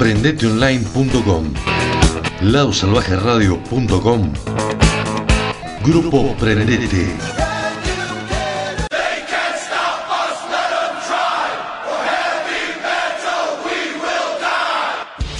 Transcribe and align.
Prendeteonline.com. 0.00 1.52
Ladosalvajeradio.com. 2.40 4.32
Grupo 5.82 6.34
Prendete. 6.38 7.39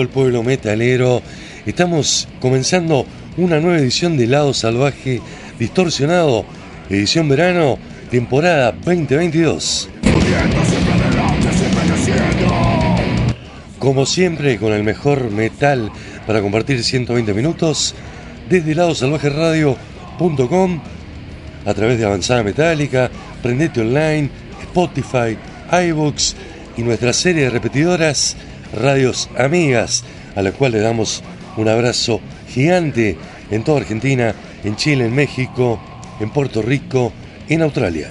el 0.00 0.08
pueblo 0.08 0.42
metalero. 0.42 1.20
Estamos 1.66 2.26
comenzando 2.40 3.04
una 3.36 3.60
nueva 3.60 3.76
edición 3.78 4.16
de 4.16 4.26
Lado 4.26 4.54
Salvaje 4.54 5.20
Distorsionado, 5.58 6.46
edición 6.88 7.28
verano, 7.28 7.78
temporada 8.10 8.72
2022. 8.72 9.90
Pudiendo 10.00 10.64
siempre 10.64 10.92
adelante, 10.92 11.52
siempre 11.52 11.82
creciendo. 11.86 12.48
Como 13.78 14.06
siempre, 14.06 14.56
con 14.58 14.72
el 14.72 14.82
mejor 14.82 15.30
metal 15.30 15.92
para 16.26 16.40
compartir 16.40 16.82
120 16.82 17.34
minutos 17.34 17.94
desde 18.48 18.74
ladosalvajeradio.com 18.74 20.80
a 21.66 21.74
través 21.74 21.98
de 21.98 22.06
Avanzada 22.06 22.42
Metálica, 22.42 23.10
Prendete 23.42 23.80
Online, 23.80 24.30
Spotify, 24.62 25.36
iBooks 25.88 26.36
y 26.76 26.82
nuestra 26.82 27.12
serie 27.12 27.44
de 27.44 27.50
repetidoras 27.50 28.36
Radios 28.72 29.28
Amigas, 29.36 30.04
a 30.36 30.42
la 30.42 30.52
cual 30.52 30.72
le 30.72 30.80
damos 30.80 31.22
un 31.56 31.68
abrazo 31.68 32.20
gigante 32.48 33.16
en 33.50 33.64
toda 33.64 33.80
Argentina, 33.80 34.34
en 34.64 34.76
Chile, 34.76 35.06
en 35.06 35.14
México, 35.14 35.80
en 36.20 36.30
Puerto 36.30 36.62
Rico, 36.62 37.12
en 37.48 37.62
Australia. 37.62 38.10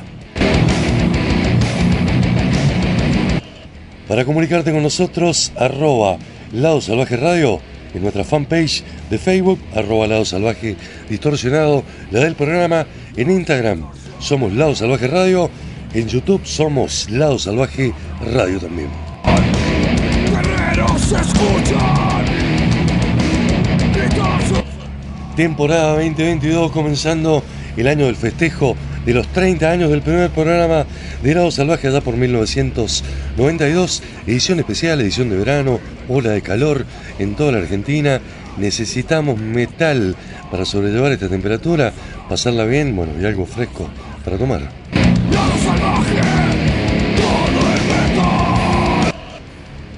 Para 4.08 4.26
comunicarte 4.26 4.72
con 4.72 4.84
nosotros, 4.84 5.52
arroba 5.56 6.18
Lado 6.52 6.82
Salvaje 6.82 7.16
Radio, 7.16 7.62
en 7.94 8.02
nuestra 8.02 8.24
fanpage 8.24 8.84
de 9.10 9.18
Facebook, 9.18 9.60
arroba 9.76 10.08
Lado 10.08 10.26
Salvaje 10.26 10.76
Distorsionado, 11.10 11.84
la 12.12 12.22
del 12.22 12.36
programa, 12.36 12.86
en 13.16 13.32
Instagram 13.32 13.86
somos 14.20 14.54
Lado 14.54 14.76
Salvaje 14.76 15.08
Radio, 15.08 15.50
en 15.94 16.08
YouTube 16.08 16.46
somos 16.46 17.10
Lado 17.10 17.40
Salvaje 17.40 17.94
Radio 18.34 18.60
también. 18.60 19.09
Temporada 25.36 25.94
2022 25.94 26.72
comenzando 26.72 27.44
el 27.78 27.88
año 27.88 28.08
del 28.08 28.16
festejo 28.16 28.76
de 29.06 29.14
los 29.14 29.28
30 29.30 29.72
años 29.72 29.90
del 29.90 30.02
primer 30.02 30.30
programa 30.32 30.86
de 31.24 31.34
Lado 31.34 31.50
Salvaje 31.52 31.88
allá 31.88 32.02
por 32.02 32.18
1992, 32.18 34.04
edición 34.28 34.60
especial, 34.60 35.00
edición 35.02 35.30
de 35.30 35.38
verano, 35.38 35.80
ola 36.08 36.32
de 36.32 36.42
calor 36.42 36.86
en 37.18 37.36
toda 37.36 37.54
la 37.54 37.60
Argentina. 37.60 38.20
Necesitamos 38.58 39.40
metal 39.40 40.16
para 40.52 40.66
sobrellevar 40.66 41.14
esta 41.14 41.30
temperatura, 41.30 41.94
pasarla 42.28 42.66
bien, 42.66 42.96
bueno, 42.96 43.14
y 43.20 43.26
algo 43.26 43.46
fresco 43.46 43.90
para 44.26 44.38
tomar. 44.38 44.62
Lado 45.32 45.52
salvaje. 45.64 46.19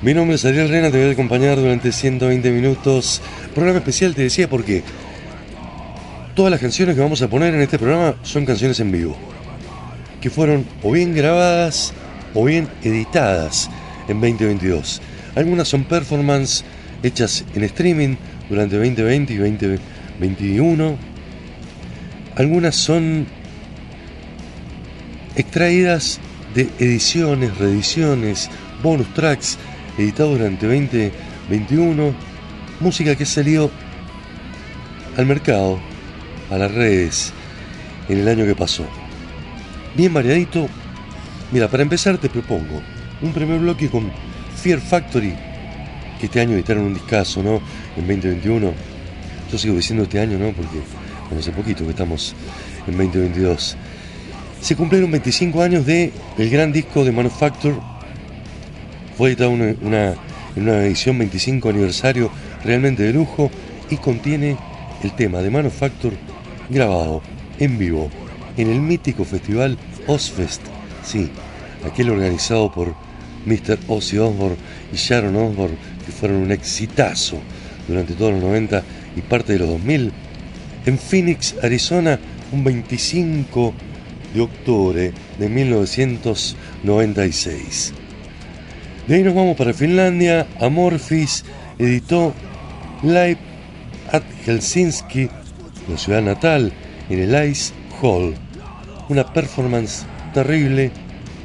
Mi 0.01 0.16
nombre 0.16 0.34
es 0.35 0.44
Ariel 0.45 0.67
Rena, 0.67 0.89
te 0.89 1.00
voy 1.00 1.09
a 1.09 1.12
acompañar 1.12 1.57
durante 1.57 1.91
120 1.91 2.50
minutos. 2.50 3.22
Programa 3.53 3.78
especial, 3.78 4.16
te 4.16 4.23
decía, 4.23 4.50
porque 4.50 4.81
todas 6.34 6.50
las 6.50 6.59
canciones 6.59 6.95
que 6.95 7.01
vamos 7.01 7.22
a 7.22 7.28
poner 7.28 7.53
en 7.53 7.62
este 7.62 7.78
programa 7.78 8.16
son 8.23 8.44
canciones 8.44 8.79
en 8.79 8.91
vivo, 8.91 9.16
que 10.19 10.31
fueron 10.31 10.66
o 10.81 10.91
bien 10.91 11.13
grabadas 11.13 11.94
o 12.34 12.44
bien 12.44 12.67
editadas 12.81 13.69
en 14.07 14.19
2022. 14.19 15.03
Algunas 15.35 15.67
son 15.67 15.84
performance 15.84 16.63
hechas 17.03 17.45
en 17.53 17.63
streaming 17.66 18.16
durante 18.50 18.78
2020 18.78 19.33
y 19.33 19.38
2021. 19.38 20.97
Algunas 22.38 22.75
son 22.75 23.28
extraídas 25.35 26.19
de 26.56 26.69
ediciones, 26.79 27.56
reediciones, 27.59 28.50
bonus 28.81 29.13
tracks 29.13 29.59
editados 30.01 30.38
durante 30.38 30.66
2021, 30.66 32.13
música 32.79 33.16
que 33.16 33.25
salió 33.25 33.69
al 35.18 35.25
mercado, 35.25 35.80
a 36.50 36.57
las 36.57 36.71
redes, 36.71 37.33
en 38.09 38.19
el 38.19 38.27
año 38.27 38.45
que 38.45 38.56
pasó. 38.56 38.86
Bien 39.95 40.13
variadito. 40.13 40.68
Mira, 41.51 41.68
para 41.68 41.83
empezar 41.83 42.18
te 42.18 42.30
propongo 42.30 42.81
un 43.21 43.33
primer 43.33 43.59
bloque 43.59 43.89
con 43.89 44.12
Fear 44.56 44.80
Factory, 44.80 45.33
que 46.19 46.25
este 46.25 46.39
año 46.39 46.53
editaron 46.53 46.83
un 46.83 46.94
discazo, 46.94 47.44
¿no? 47.44 47.62
En 47.98 48.07
2021. 48.07 48.74
Yo 49.51 49.57
sigo 49.57 49.75
diciendo 49.75 50.03
este 50.03 50.19
año, 50.19 50.38
¿no? 50.38 50.51
Porque 50.53 50.80
bueno, 51.25 51.39
hace 51.39 51.51
poquito 51.51 51.83
que 51.83 51.92
estamos 51.92 52.33
en 52.88 52.98
2022 52.98 53.77
se 54.62 54.75
cumplieron 54.75 55.12
25 55.12 55.62
años 55.62 55.86
de 55.86 56.13
el 56.38 56.50
gran 56.50 56.71
disco 56.71 57.03
de 57.03 57.12
Manufacture. 57.12 57.75
Fue 59.18 59.30
editado 59.30 59.52
una, 59.52 59.74
una- 59.81 60.13
en 60.56 60.63
una 60.63 60.84
edición 60.86 61.18
25 61.18 61.69
aniversario 61.69 62.30
realmente 62.63 63.04
de 63.04 63.13
lujo 63.13 63.50
y 63.90 63.98
contiene 63.98 64.56
el 65.04 65.12
tema 65.16 65.40
de 65.42 65.50
Manufacture 65.50 66.16
grabado 66.69 67.22
en 67.60 67.78
vivo 67.78 68.10
en 68.58 68.69
el 68.69 68.80
mítico 68.81 69.24
festival 69.25 69.78
Ozfest. 70.08 70.62
Sí, 71.04 71.30
aquel 71.86 72.10
organizado 72.10 72.72
por 72.72 72.94
Mr. 73.46 73.78
Ozzy 73.88 74.18
Osbourne 74.18 74.58
y 74.94 74.98
Sharon 74.98 75.36
Osbourne, 75.36 75.78
que 76.06 76.12
fueron 76.12 76.38
un 76.38 76.52
exitazo 76.52 77.38
durante 77.88 78.13
todos 78.13 78.34
los 78.34 78.42
90 78.44 78.84
y 79.16 79.22
parte 79.22 79.54
de 79.54 79.60
los 79.60 79.69
2000 79.69 80.12
en 80.86 80.98
Phoenix, 80.98 81.56
Arizona, 81.63 82.19
un 82.52 82.63
25 82.63 83.74
de 84.34 84.42
octubre 84.42 85.12
de 85.40 85.50
1996. 85.50 87.94
De 89.12 89.18
ahí 89.18 89.24
nos 89.24 89.36
vamos 89.36 89.58
para 89.58 89.74
Finlandia. 89.74 90.48
Amorphis 90.62 91.44
editó 91.78 92.34
Live 93.04 93.40
at 94.10 94.24
Helsinki, 94.46 95.28
la 95.90 95.98
ciudad 95.98 96.22
natal, 96.22 96.72
en 97.10 97.19
el 97.19 97.50
Ice 97.50 97.74
Hall. 98.02 98.34
Una 99.10 99.25
performance 99.34 100.06
terrible 100.34 100.92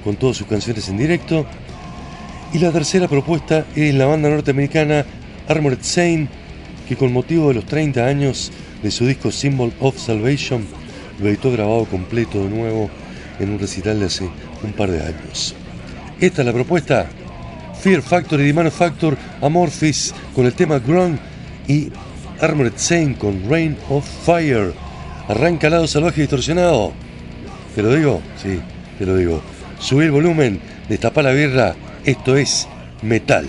con 0.05 0.15
todas 0.15 0.37
sus 0.37 0.47
canciones 0.47 0.89
en 0.91 0.97
directo. 0.97 1.45
Y 2.53 2.61
la 2.61 2.71
tercera 2.71 3.09
propuesta 3.09 3.67
es 3.75 3.93
la 3.97 4.07
banda 4.07 4.29
norteamericana 4.29 5.05
Armored 5.49 5.81
Saint, 5.81 6.31
que 6.89 6.95
con 6.95 7.13
motivo 7.13 7.49
de 7.49 7.55
los 7.55 7.67
30 7.67 8.07
años 8.07 8.53
de 8.81 8.93
su 8.93 9.07
disco 9.07 9.33
Symbol 9.33 9.73
of 9.81 9.99
Salvation 9.99 10.65
lo 11.21 11.29
editó 11.29 11.51
grabado 11.51 11.85
completo 11.87 12.45
de 12.45 12.49
nuevo 12.49 12.89
en 13.41 13.51
un 13.51 13.59
recital 13.59 13.99
de 13.99 14.07
hace 14.07 14.31
un 14.63 14.73
par 14.73 14.89
de 14.89 15.03
años. 15.03 15.57
Esta 16.21 16.43
es 16.43 16.47
la 16.47 16.53
propuesta. 16.53 17.09
Fear 17.87 18.03
Factory 18.03 18.49
de 18.49 18.53
Manufacture, 18.53 19.17
Amorphis 19.41 20.13
con 20.35 20.45
el 20.45 20.55
tema 20.55 20.81
Ground 20.81 21.21
y 21.69 21.93
Armored 22.41 22.73
Saint 22.75 23.17
con 23.17 23.49
Rain 23.49 23.77
of 23.89 24.05
Fire. 24.25 24.73
Arranca 25.29 25.71
lado 25.71 25.87
salvaje 25.87 26.23
distorsionado. 26.23 26.93
¿Te 27.77 27.85
lo 27.85 27.95
digo? 27.95 28.21
Sí, 28.43 28.59
te 28.99 29.07
lo 29.07 29.15
digo. 29.15 29.41
Subir 29.79 30.07
el 30.07 30.11
volumen, 30.11 30.61
destapa 30.89 31.23
la 31.23 31.31
birra. 31.31 31.77
Esto 32.05 32.37
es 32.37 32.67
metal. 33.03 33.47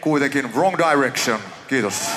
Kuitenkin 0.00 0.54
Wrong 0.54 0.76
Direction. 0.78 1.40
Kiitos. 1.68 2.10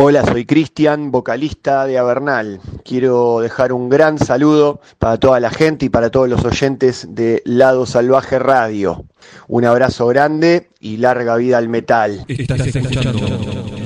Hola, 0.00 0.24
soy 0.24 0.44
Cristian, 0.44 1.10
vocalista 1.10 1.84
de 1.84 1.98
Avernal. 1.98 2.60
Quiero 2.84 3.40
dejar 3.40 3.72
un 3.72 3.88
gran 3.88 4.16
saludo 4.16 4.80
para 5.00 5.16
toda 5.16 5.40
la 5.40 5.50
gente 5.50 5.86
y 5.86 5.88
para 5.88 6.08
todos 6.08 6.28
los 6.28 6.44
oyentes 6.44 7.08
de 7.16 7.42
Lado 7.44 7.84
Salvaje 7.84 8.38
Radio. 8.38 9.06
Un 9.48 9.64
abrazo 9.64 10.06
grande 10.06 10.68
y 10.78 10.98
larga 10.98 11.34
vida 11.34 11.58
al 11.58 11.68
metal. 11.68 12.24
Estás 12.28 12.60
escuchando 12.60 13.26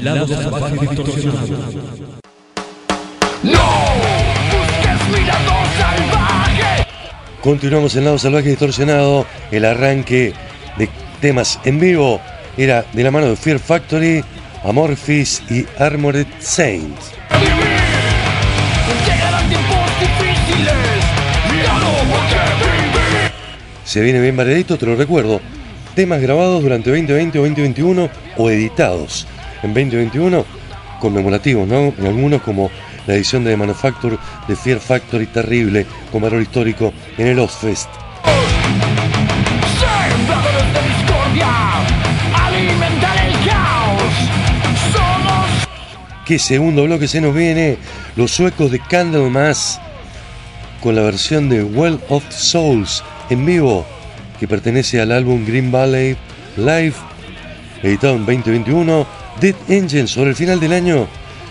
Lado 0.02 0.28
Salvaje 0.28 0.86
Distorsionado. 0.86 1.46
¡No! 3.42 3.58
Continuamos 7.40 7.96
en 7.96 8.04
Lado 8.04 8.18
Salvaje 8.18 8.50
Distorsionado. 8.50 9.24
El 9.50 9.64
arranque 9.64 10.34
de 10.76 10.90
temas 11.22 11.58
en 11.64 11.80
vivo 11.80 12.20
era 12.58 12.84
de 12.92 13.02
la 13.02 13.10
mano 13.10 13.28
de 13.28 13.36
Fear 13.36 13.58
Factory, 13.58 14.22
Amorphis 14.64 15.42
y 15.50 15.66
Armored 15.78 16.26
Saints. 16.38 17.12
Se 23.84 24.00
viene 24.00 24.20
bien 24.20 24.36
variadito, 24.36 24.78
te 24.78 24.86
lo 24.86 24.96
recuerdo. 24.96 25.40
Temas 25.94 26.20
grabados 26.20 26.62
durante 26.62 26.90
2020 26.90 27.38
o 27.38 27.42
2021 27.42 28.08
o 28.38 28.50
editados 28.50 29.26
en 29.62 29.74
2021, 29.74 30.44
conmemorativos, 31.00 31.68
¿no? 31.68 31.92
En 31.98 32.06
algunos 32.06 32.40
como 32.42 32.70
la 33.06 33.14
edición 33.14 33.44
de 33.44 33.56
Manufacture 33.56 34.16
de 34.48 34.56
Fear 34.56 34.78
Factory 34.78 35.26
terrible 35.26 35.86
con 36.10 36.22
valor 36.22 36.40
histórico 36.40 36.92
en 37.18 37.26
el 37.26 37.38
Ozfest. 37.38 38.01
¿Qué 46.24 46.38
segundo 46.38 46.84
bloque 46.84 47.08
se 47.08 47.20
nos 47.20 47.34
viene? 47.34 47.78
Los 48.14 48.30
suecos 48.30 48.70
de 48.70 48.78
Candlemas 48.78 49.80
con 50.80 50.94
la 50.94 51.02
versión 51.02 51.48
de 51.48 51.64
Well 51.64 51.98
of 52.08 52.22
Souls 52.30 53.02
en 53.28 53.44
vivo 53.44 53.84
que 54.38 54.46
pertenece 54.46 55.00
al 55.00 55.10
álbum 55.10 55.44
Green 55.44 55.72
Valley 55.72 56.16
Live 56.56 56.94
editado 57.82 58.14
en 58.14 58.24
2021. 58.24 59.04
Dead 59.40 59.56
Angel 59.68 60.06
sobre 60.06 60.30
el 60.30 60.36
final 60.36 60.60
del 60.60 60.74
año 60.74 61.08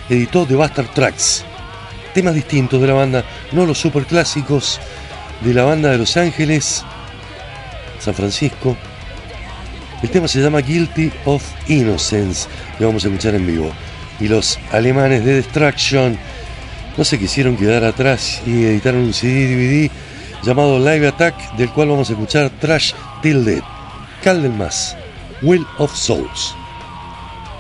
editó 0.10 0.46
The 0.46 0.56
Bastard 0.56 0.94
Tracks. 0.94 1.44
Temas 2.14 2.34
distintos 2.34 2.80
de 2.80 2.88
la 2.88 2.94
banda, 2.94 3.26
no 3.52 3.66
los 3.66 3.78
super 3.78 4.06
clásicos 4.06 4.80
de 5.42 5.54
la 5.54 5.64
banda 5.64 5.90
de 5.90 5.98
Los 5.98 6.16
Ángeles, 6.16 6.86
San 8.00 8.14
Francisco. 8.14 8.78
El 10.02 10.10
tema 10.10 10.30
se 10.30 10.40
llama 10.40 10.62
Guilty 10.62 11.12
of 11.26 11.44
Innocence, 11.68 12.48
que 12.78 12.86
vamos 12.86 13.04
a 13.04 13.08
escuchar 13.08 13.36
en 13.36 13.46
vivo. 13.46 13.72
Y 14.20 14.28
los 14.28 14.60
alemanes 14.72 15.26
de 15.26 15.36
Destruction 15.36 16.18
no 16.98 17.04
se 17.04 17.18
quisieron 17.18 17.58
quedar 17.58 17.84
atrás 17.84 18.42
y 18.46 18.66
editaron 18.66 19.02
un 19.02 19.14
CD 19.14 19.48
DVD 19.48 19.92
llamado 20.44 20.80
Live 20.80 21.08
Attack, 21.08 21.56
del 21.56 21.70
cual 21.70 21.90
vamos 21.90 22.10
a 22.10 22.14
escuchar 22.14 22.50
Trash 22.60 22.94
Till 23.22 23.46
Dead, 23.46 23.64
Candlemas, 24.24 24.96
Will 25.42 25.66
of 25.78 25.96
Souls, 25.96 26.56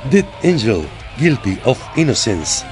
Dead 0.09 0.25
Angel, 0.43 0.83
Guilty 1.17 1.57
of 1.63 1.79
Innocence, 1.95 2.65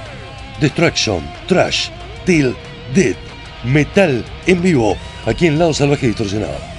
Destruction, 0.60 1.22
Trash 1.46 1.90
Till 2.24 2.54
Dead, 2.94 3.16
Metal 3.64 4.24
en 4.46 4.62
vivo, 4.62 4.96
aquí 5.26 5.46
en 5.46 5.58
Lado 5.58 5.74
Salvaje 5.74 6.06
Distorsionado. 6.06 6.69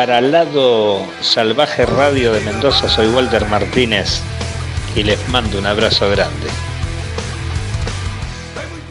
Para 0.00 0.22
Lado 0.22 1.06
Salvaje 1.20 1.84
Radio 1.84 2.32
de 2.32 2.40
Mendoza 2.40 2.88
soy 2.88 3.08
Walter 3.08 3.44
Martínez 3.44 4.22
y 4.96 5.02
les 5.02 5.28
mando 5.28 5.58
un 5.58 5.66
abrazo 5.66 6.08
grande. 6.08 6.46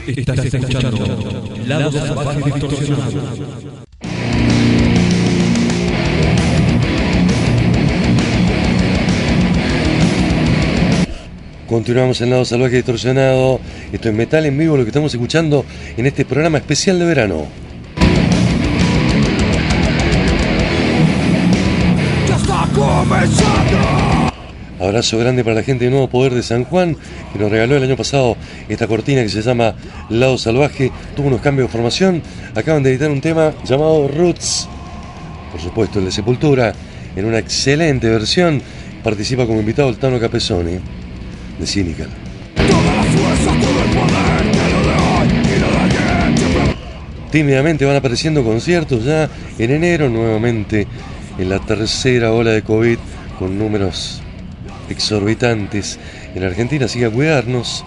Estás 0.05 0.45
escuchando 0.45 1.47
Lado 1.65 1.91
Salvaje 1.91 2.41
Distorsionado. 2.43 3.21
Continuamos 11.67 12.21
en 12.21 12.29
Lado 12.29 12.45
Salvaje 12.45 12.75
Distorsionado. 12.75 13.59
Esto 13.91 14.09
es 14.09 14.13
Metal 14.13 14.45
en 14.45 14.55
Vivo, 14.55 14.77
lo 14.77 14.83
que 14.83 14.89
estamos 14.89 15.11
escuchando 15.11 15.65
en 15.97 16.05
este 16.05 16.23
programa 16.23 16.59
especial 16.59 16.99
de 16.99 17.05
verano. 17.05 17.47
Abrazo 24.79 25.17
grande 25.17 25.43
para 25.43 25.57
la 25.57 25.63
gente 25.63 25.83
de 25.83 25.91
Nuevo 25.91 26.07
Poder 26.07 26.33
de 26.33 26.41
San 26.41 26.63
Juan, 26.63 26.95
que 27.33 27.39
nos 27.39 27.51
regaló 27.51 27.75
el 27.75 27.83
año 27.83 27.97
pasado 27.97 28.37
esta 28.69 28.87
cortina 28.87 29.21
que 29.21 29.27
se 29.29 29.41
llama 29.41 29.75
Lado 30.09 30.37
Salvaje. 30.37 30.89
Tuvo 31.15 31.27
unos 31.27 31.41
cambios 31.41 31.67
de 31.67 31.71
formación. 31.73 32.21
Acaban 32.55 32.81
de 32.81 32.91
editar 32.91 33.11
un 33.11 33.19
tema 33.19 33.53
llamado 33.65 34.07
Roots. 34.07 34.69
Por 35.51 35.59
supuesto, 35.59 35.99
el 35.99 36.05
de 36.05 36.11
Sepultura, 36.11 36.73
en 37.15 37.25
una 37.25 37.39
excelente 37.39 38.07
versión. 38.07 38.61
Participa 39.03 39.45
como 39.45 39.59
invitado 39.59 39.89
el 39.89 39.97
Tano 39.97 40.17
Capesoni, 40.17 40.79
de 41.59 41.67
Cynical. 41.67 42.09
Tímidamente 47.29 47.85
van 47.85 47.97
apareciendo 47.97 48.43
conciertos 48.43 49.03
ya 49.03 49.29
en 49.57 49.71
enero, 49.71 50.09
nuevamente 50.09 50.87
en 51.39 51.49
la 51.49 51.59
tercera 51.59 52.33
ola 52.33 52.51
de 52.51 52.61
COVID, 52.61 52.97
con 53.39 53.57
números 53.57 54.21
exorbitantes 54.89 55.97
en 56.35 56.43
Argentina. 56.43 56.85
Así 56.85 56.99
que 56.99 57.05
a 57.05 57.09
cuidarnos, 57.09 57.85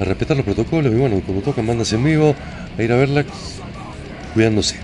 a 0.00 0.04
respetar 0.04 0.36
los 0.36 0.46
protocolos 0.46 0.92
y 0.92 0.96
bueno, 0.96 1.20
como 1.26 1.40
tocan 1.40 1.66
bandas 1.66 1.92
en 1.92 2.04
vivo, 2.04 2.34
a 2.78 2.82
ir 2.82 2.92
a 2.92 2.96
verlas 2.96 3.26
cuidándose. 4.32 4.76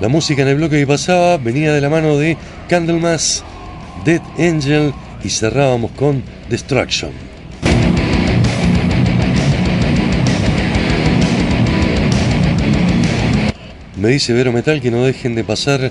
La 0.00 0.08
música 0.08 0.42
en 0.42 0.48
el 0.48 0.56
bloque 0.56 0.78
que 0.78 0.86
pasaba 0.86 1.38
venía 1.38 1.72
de 1.72 1.80
la 1.80 1.90
mano 1.90 2.16
de 2.16 2.36
Candlemas, 2.68 3.44
Dead 4.04 4.22
Angel 4.38 4.92
y 5.24 5.30
cerrábamos 5.30 5.90
con 5.92 6.22
Destruction. 6.48 7.27
Me 14.00 14.10
dice 14.10 14.32
Vero 14.32 14.52
Metal 14.52 14.80
que 14.80 14.92
no 14.92 15.02
dejen 15.02 15.34
de 15.34 15.42
pasar 15.42 15.90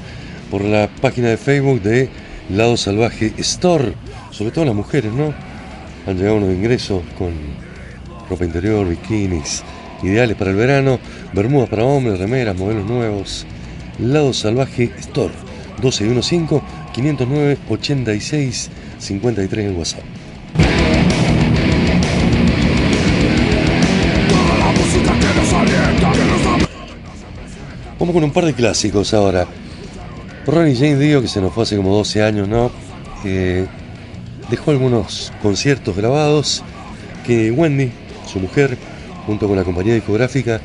por 0.49 0.63
la 0.63 0.89
página 1.01 1.27
de 1.27 1.35
Facebook 1.35 1.81
de 1.81 2.07
Lado 2.49 2.77
Salvaje 2.77 3.33
Store, 3.37 3.91
sobre 4.31 4.51
todo 4.51 4.63
las 4.63 4.75
mujeres, 4.75 5.11
¿no? 5.11 5.33
Han 6.05 6.17
llegado 6.17 6.37
unos 6.37 6.51
ingresos 6.51 7.03
con 7.17 7.33
ropa 8.29 8.45
interior, 8.45 8.87
bikinis, 8.87 9.61
ideales 10.03 10.37
para 10.37 10.51
el 10.51 10.55
verano, 10.55 10.99
bermudas 11.33 11.67
para 11.67 11.83
hombres, 11.83 12.17
remeras, 12.17 12.55
modelos 12.55 12.85
nuevos. 12.85 13.45
Lado 13.99 14.33
Salvaje 14.33 14.89
Store, 14.99 15.33
1215 15.81 16.61
509 16.93 17.57
86 17.67 18.69
53 18.99 19.65
en 19.65 19.77
WhatsApp. 19.77 20.16
Vamos 28.07 28.21
con 28.21 28.23
un 28.23 28.31
par 28.31 28.45
de 28.45 28.53
clásicos 28.53 29.13
ahora. 29.13 29.45
Ronnie 30.45 30.77
James 30.77 30.97
Dio, 30.97 31.21
que 31.21 31.27
se 31.27 31.41
nos 31.41 31.51
fue 31.53 31.63
hace 31.63 31.75
como 31.75 31.93
12 31.93 32.23
años, 32.23 32.47
¿no? 32.47 32.71
Dejó 34.49 34.71
algunos 34.71 35.33
conciertos 35.41 35.93
grabados 35.93 36.63
que 37.25 37.51
Wendy, 37.51 37.91
su 38.25 38.39
mujer, 38.39 38.77
junto 39.25 39.49
con 39.49 39.57
la 39.57 39.65
compañía 39.65 39.93
discográfica, 39.93 40.61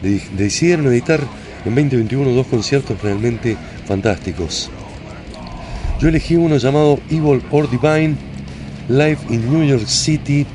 de- 0.00 0.22
decidieron 0.38 0.86
editar 0.86 1.20
en 1.20 1.74
2021 1.74 2.30
dos 2.30 2.46
conciertos 2.46 2.98
realmente 3.02 3.58
fantásticos. 3.84 4.70
Yo 6.00 6.08
elegí 6.08 6.36
uno 6.36 6.56
llamado 6.56 6.98
Evil 7.10 7.42
or 7.50 7.68
Divine, 7.68 8.16
Live 8.88 9.18
in 9.28 9.52
New 9.52 9.68
York 9.68 9.86
City, 9.86 10.46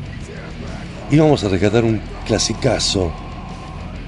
y 1.12 1.18
vamos 1.20 1.44
a 1.44 1.50
rescatar 1.50 1.84
un 1.84 2.02
clasicazo 2.26 3.12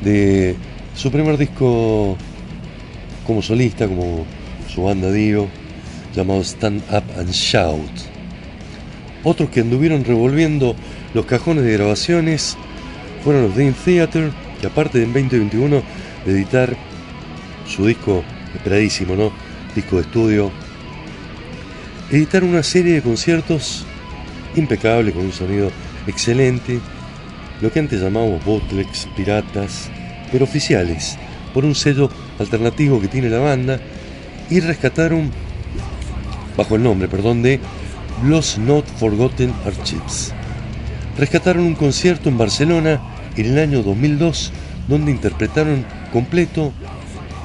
de 0.02 0.56
su 0.96 1.12
primer 1.12 1.38
disco 1.38 2.18
como 3.26 3.42
solista, 3.42 3.88
como 3.88 4.26
su 4.68 4.84
banda 4.84 5.12
Dio, 5.12 5.48
llamado 6.16 6.42
Stand 6.42 6.82
Up 6.92 7.04
and 7.18 7.32
Shout. 7.32 7.92
Otros 9.24 9.50
que 9.50 9.62
anduvieron 9.62 10.04
revolviendo 10.04 10.76
los 11.14 11.26
cajones 11.26 11.64
de 11.64 11.74
grabaciones 11.74 12.58
fueron 13.24 13.44
los 13.44 13.56
Dream 13.56 13.74
Theater, 13.74 14.32
que 14.60 14.68
aparte 14.68 15.00
de 15.00 15.06
en 15.06 15.14
2021 15.14 15.82
de 16.26 16.32
editar 16.32 16.76
su 17.68 17.86
disco 17.86 18.24
esperadísimo, 18.54 19.16
¿no? 19.16 19.32
Disco 19.76 19.96
de 19.96 20.02
estudio, 20.04 20.52
editaron 22.12 22.50
una 22.50 22.64
serie 22.64 22.94
de 22.94 23.02
conciertos 23.02 23.86
impecable, 24.56 25.14
con 25.14 25.26
un 25.26 25.32
sonido 25.32 25.72
excelente, 26.06 26.80
lo 27.62 27.72
que 27.72 27.80
antes 27.80 28.02
llamábamos 28.02 28.44
bootlegs, 28.44 29.08
piratas, 29.16 29.90
pero 30.34 30.46
oficiales, 30.46 31.16
por 31.54 31.64
un 31.64 31.76
sello 31.76 32.10
alternativo 32.40 33.00
que 33.00 33.08
tiene 33.08 33.30
la 33.30 33.38
banda, 33.38 33.80
y 34.50 34.60
rescataron, 34.60 35.30
bajo 36.58 36.76
el 36.76 36.82
nombre, 36.82 37.08
perdón, 37.08 37.44
de 37.44 37.60
Los 38.26 38.58
Not 38.58 38.86
Forgotten 38.98 39.54
Archives. 39.64 40.34
Rescataron 41.20 41.64
un 41.64 41.76
concierto 41.76 42.30
en 42.30 42.40
Barcelona 42.40 43.00
en 43.38 43.46
el 43.46 43.60
año 43.60 43.84
2002, 43.84 44.52
donde 44.88 45.12
interpretaron 45.12 45.86
completo 46.12 46.74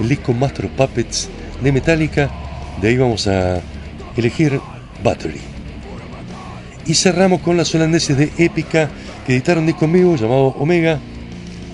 el 0.00 0.08
disco 0.08 0.32
Master 0.32 0.64
of 0.64 0.72
Puppets 0.72 1.28
de 1.62 1.72
Metallica. 1.72 2.30
De 2.80 2.88
ahí 2.88 2.96
vamos 2.96 3.26
a 3.26 3.60
elegir 4.16 4.58
Battery. 5.04 5.40
Y 6.86 6.94
cerramos 6.94 7.42
con 7.42 7.58
las 7.58 7.74
holandeses 7.74 8.16
de 8.16 8.32
Épica, 8.38 8.88
que 9.26 9.34
editaron 9.34 9.64
un 9.64 9.66
disco 9.66 9.84
en 9.84 10.16
llamado 10.16 10.56
Omega 10.58 10.98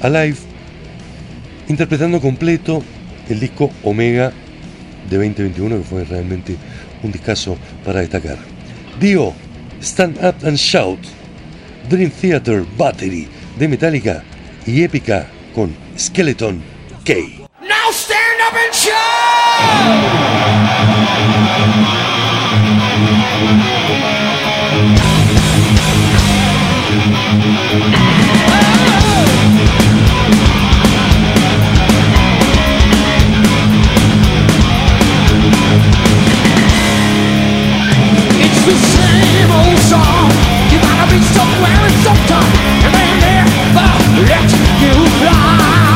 Alive, 0.02 0.53
interpretando 1.68 2.20
completo 2.20 2.82
el 3.28 3.40
disco 3.40 3.70
Omega 3.82 4.32
de 5.08 5.16
2021, 5.16 5.78
que 5.78 5.84
fue 5.84 6.04
realmente 6.04 6.56
un 7.02 7.12
discazo 7.12 7.56
para 7.84 8.00
destacar. 8.00 8.38
Dio, 9.00 9.34
Stand 9.80 10.18
Up 10.24 10.36
and 10.46 10.56
Shout, 10.56 11.00
Dream 11.88 12.10
Theater 12.10 12.64
Battery 12.76 13.28
de 13.58 13.68
Metallica 13.68 14.22
y 14.66 14.82
Épica 14.82 15.26
con 15.54 15.74
Skeleton 15.98 16.62
K. 17.04 17.14
Now 17.60 17.90
stand 17.92 18.40
up 18.40 18.54
and 18.56 18.74
shout! 18.74 18.94
let 44.22 44.46
you 44.78 44.94
fly 45.18 45.94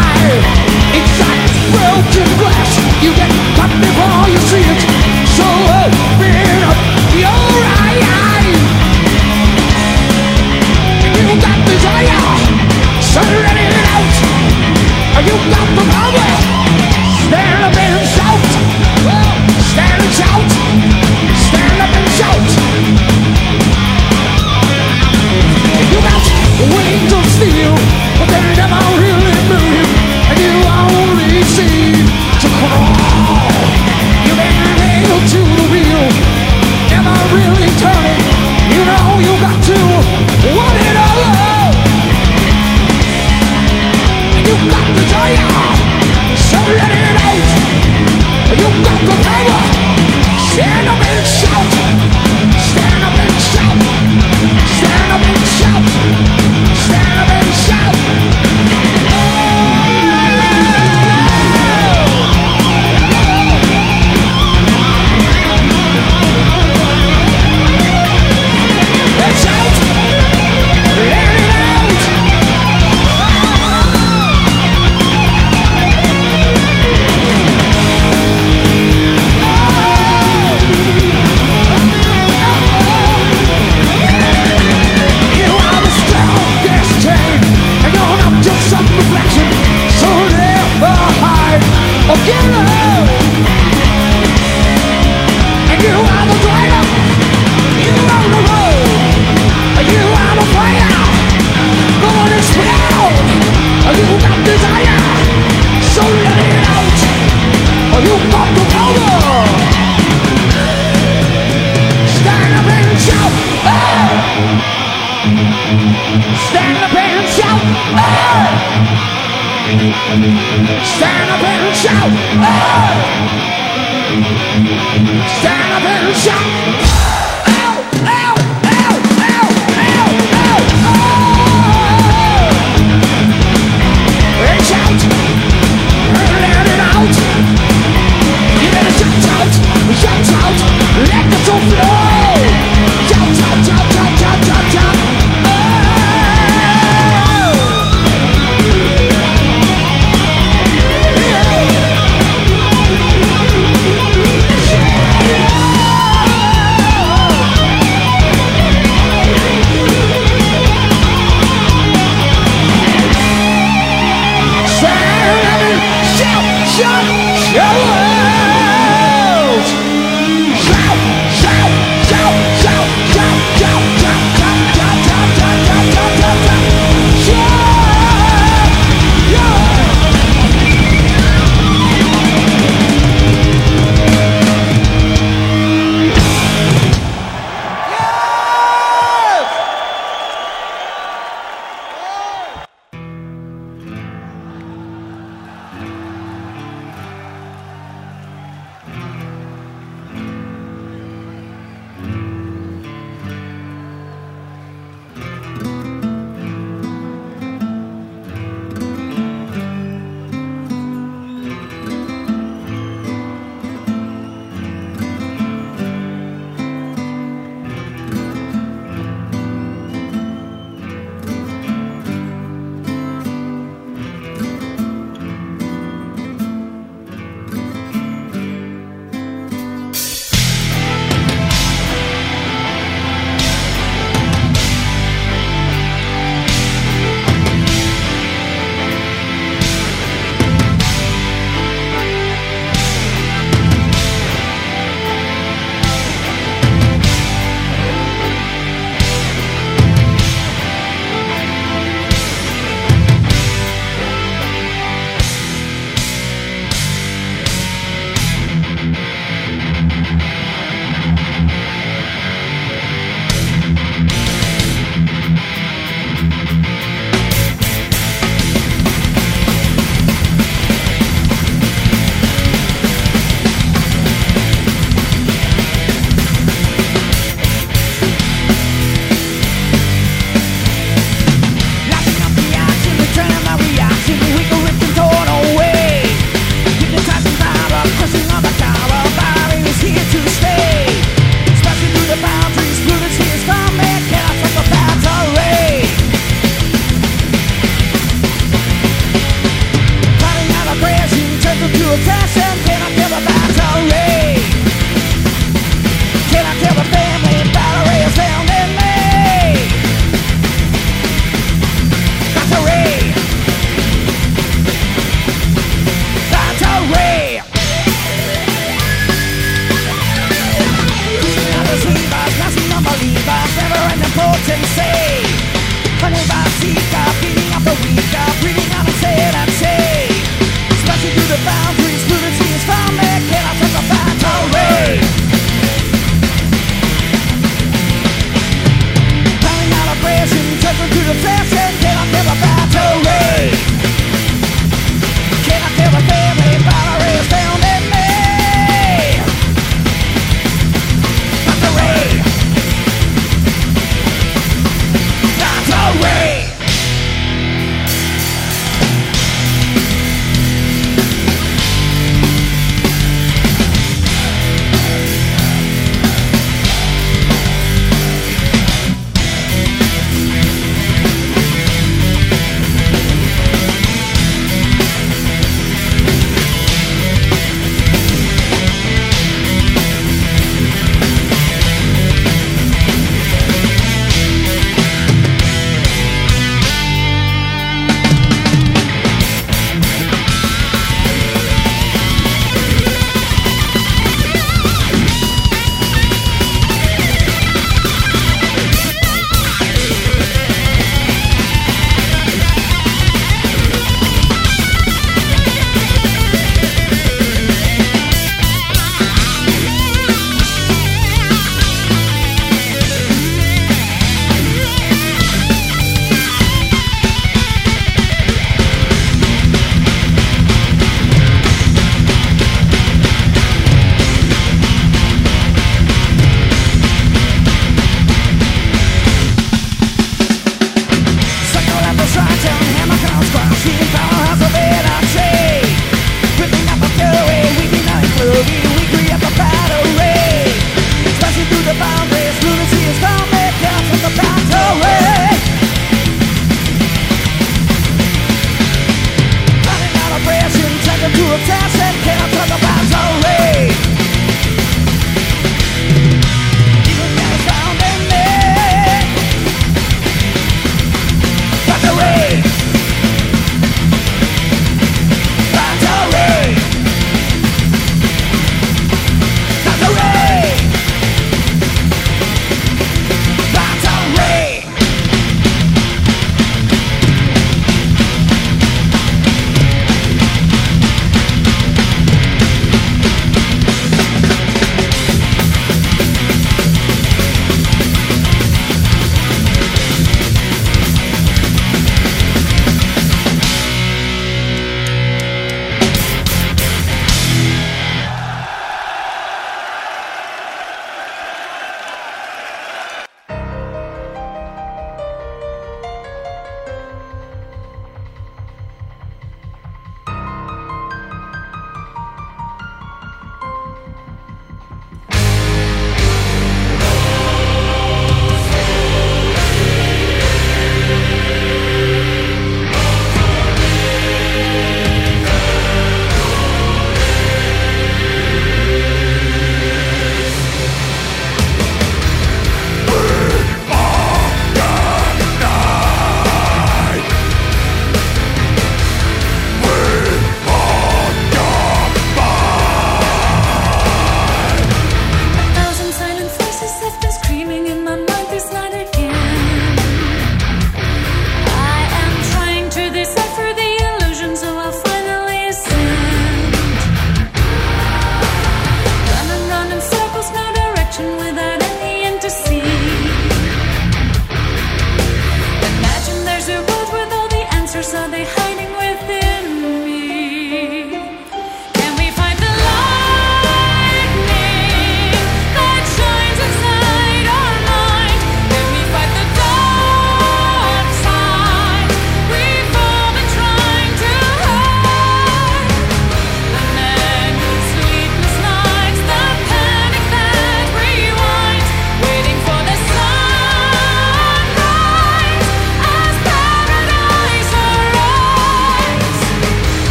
Inside 0.99 1.51
broken 1.71 2.29
glass. 2.39 2.71
You 3.03 3.15
get 3.15 3.31
cut 3.55 3.71
before 3.79 4.27
you 4.33 4.41
see 4.51 4.65
it. 4.65 4.83
So 5.37 5.45
uh, 5.45 6.38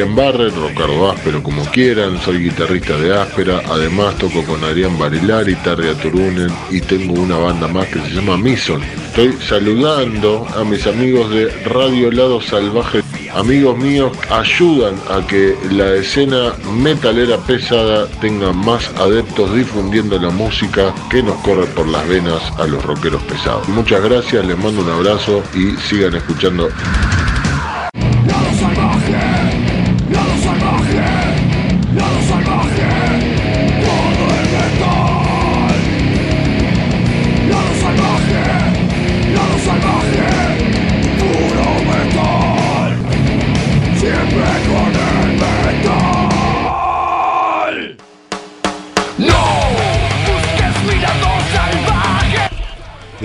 Julián 0.00 0.16
Barrer, 0.16 0.54
Rocardo 0.54 1.10
Áspero 1.10 1.42
como 1.42 1.62
quieran, 1.66 2.18
soy 2.22 2.44
guitarrista 2.44 2.96
de 2.96 3.14
Áspera, 3.14 3.60
además 3.68 4.16
toco 4.16 4.42
con 4.44 4.64
Arián 4.64 4.98
Barilari, 4.98 5.54
Tarria 5.56 5.92
Turunen 5.94 6.50
y 6.70 6.80
tengo 6.80 7.20
una 7.20 7.36
banda 7.36 7.68
más 7.68 7.86
que 7.88 8.00
se 8.00 8.14
llama 8.14 8.38
Mison. 8.38 8.82
Estoy 8.82 9.34
saludando 9.46 10.46
a 10.56 10.64
mis 10.64 10.86
amigos 10.86 11.30
de 11.30 11.50
Radio 11.64 12.10
Lado 12.10 12.40
Salvaje. 12.40 13.02
Amigos 13.34 13.76
míos, 13.76 14.16
ayudan 14.30 14.94
a 15.10 15.26
que 15.26 15.54
la 15.70 15.94
escena 15.96 16.54
metalera 16.82 17.36
pesada 17.36 18.06
tenga 18.22 18.52
más 18.52 18.88
adeptos 18.96 19.54
difundiendo 19.54 20.18
la 20.18 20.30
música 20.30 20.94
que 21.10 21.22
nos 21.22 21.36
corre 21.42 21.66
por 21.66 21.86
las 21.86 22.08
venas 22.08 22.40
a 22.58 22.66
los 22.66 22.82
rockeros 22.82 23.22
pesados. 23.24 23.68
Muchas 23.68 24.02
gracias, 24.02 24.46
les 24.46 24.56
mando 24.56 24.80
un 24.80 24.90
abrazo 24.90 25.42
y 25.54 25.76
sigan 25.76 26.14
escuchando 26.16 26.70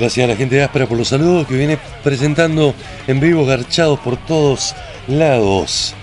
Gracias 0.06 0.24
a 0.24 0.28
la 0.28 0.36
gente 0.36 0.54
de 0.54 0.64
Áspera 0.64 0.86
por 0.86 1.00
los 1.00 1.08
saludos 1.08 1.48
que 1.48 1.58
viene 1.58 1.80
presentando 2.04 2.76
en 3.08 3.20
vivo, 3.20 3.44
garchados 3.44 4.00
por 4.02 4.18
todos 4.18 4.76
lados. 5.08 5.96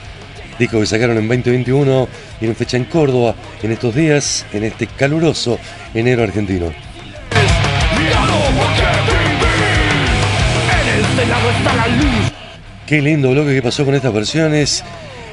Disco 0.59 0.81
que 0.81 0.87
sacaron 0.87 1.19
en 1.19 1.29
2021, 1.29 2.09
tienen 2.41 2.57
fecha 2.57 2.77
en 2.79 2.87
Córdoba 2.87 3.37
en 3.63 3.71
estos 3.71 3.95
días, 3.95 4.45
en 4.53 4.65
este 4.65 4.89
caluroso 4.89 5.57
enero 5.95 6.25
argentino. 6.25 6.67
En. 6.67 6.75
Qué 12.85 13.01
lindo 13.01 13.31
bloque 13.31 13.55
que 13.55 13.63
pasó 13.63 13.85
con 13.85 13.95
estas 13.95 14.13
versiones. 14.13 14.83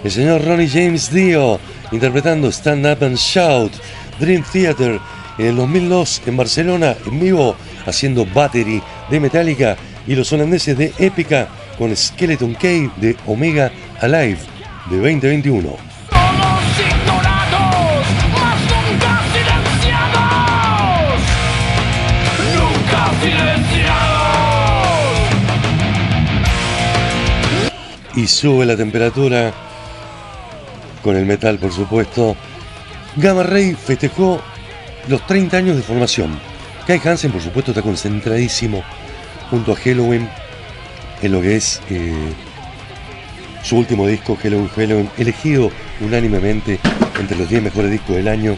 El 0.03 0.11
señor 0.11 0.45
Ronnie 0.45 0.69
James 0.69 1.11
Dio 1.11 1.59
interpretando 1.91 2.51
Stand 2.51 2.85
Up 2.85 3.03
and 3.03 3.17
Shout, 3.17 3.71
Dream 4.19 4.43
Theater 4.43 4.99
en 5.39 5.45
el 5.47 5.55
2002 5.55 6.21
en 6.27 6.37
Barcelona 6.37 6.95
en 7.07 7.19
vivo 7.19 7.55
haciendo 7.85 8.25
Battery 8.25 8.81
de 9.09 9.19
Metallica 9.19 9.77
y 10.07 10.15
los 10.15 10.31
holandeses 10.31 10.77
de 10.77 10.93
Epica 10.97 11.47
con 11.77 11.95
Skeleton 11.95 12.53
Cave 12.53 12.89
de 12.97 13.15
Omega 13.25 13.71
Alive 14.01 14.39
de 14.89 14.97
2021. 14.97 15.69
Todos 15.69 15.79
ignorados, 16.79 18.05
mas 18.33 18.59
nunca 18.61 19.21
silenciados. 19.33 21.19
Nunca 22.55 23.11
silenciados. 23.21 24.19
y 28.15 28.27
sube 28.27 28.65
la 28.65 28.75
temperatura 28.75 29.53
con 31.01 31.15
el 31.15 31.25
metal, 31.25 31.57
por 31.57 31.71
supuesto. 31.71 32.35
Gamma 33.15 33.43
Ray 33.43 33.73
festejó 33.75 34.41
los 35.07 35.25
30 35.25 35.57
años 35.57 35.77
de 35.77 35.81
formación. 35.81 36.48
Kai 36.89 36.99
Hansen, 37.05 37.31
por 37.31 37.39
supuesto, 37.39 37.69
está 37.69 37.83
concentradísimo 37.83 38.83
junto 39.51 39.73
a 39.73 39.75
Halloween 39.75 40.27
en 41.21 41.31
lo 41.31 41.39
que 41.39 41.55
es 41.55 41.79
eh, 41.91 42.33
su 43.61 43.77
último 43.77 44.07
disco, 44.07 44.35
Halloween 44.41 44.69
Halloween, 44.69 45.09
elegido 45.19 45.69
unánimemente 46.01 46.79
entre 47.19 47.37
los 47.37 47.47
10 47.47 47.61
mejores 47.61 47.91
discos 47.91 48.15
del 48.15 48.27
año 48.27 48.57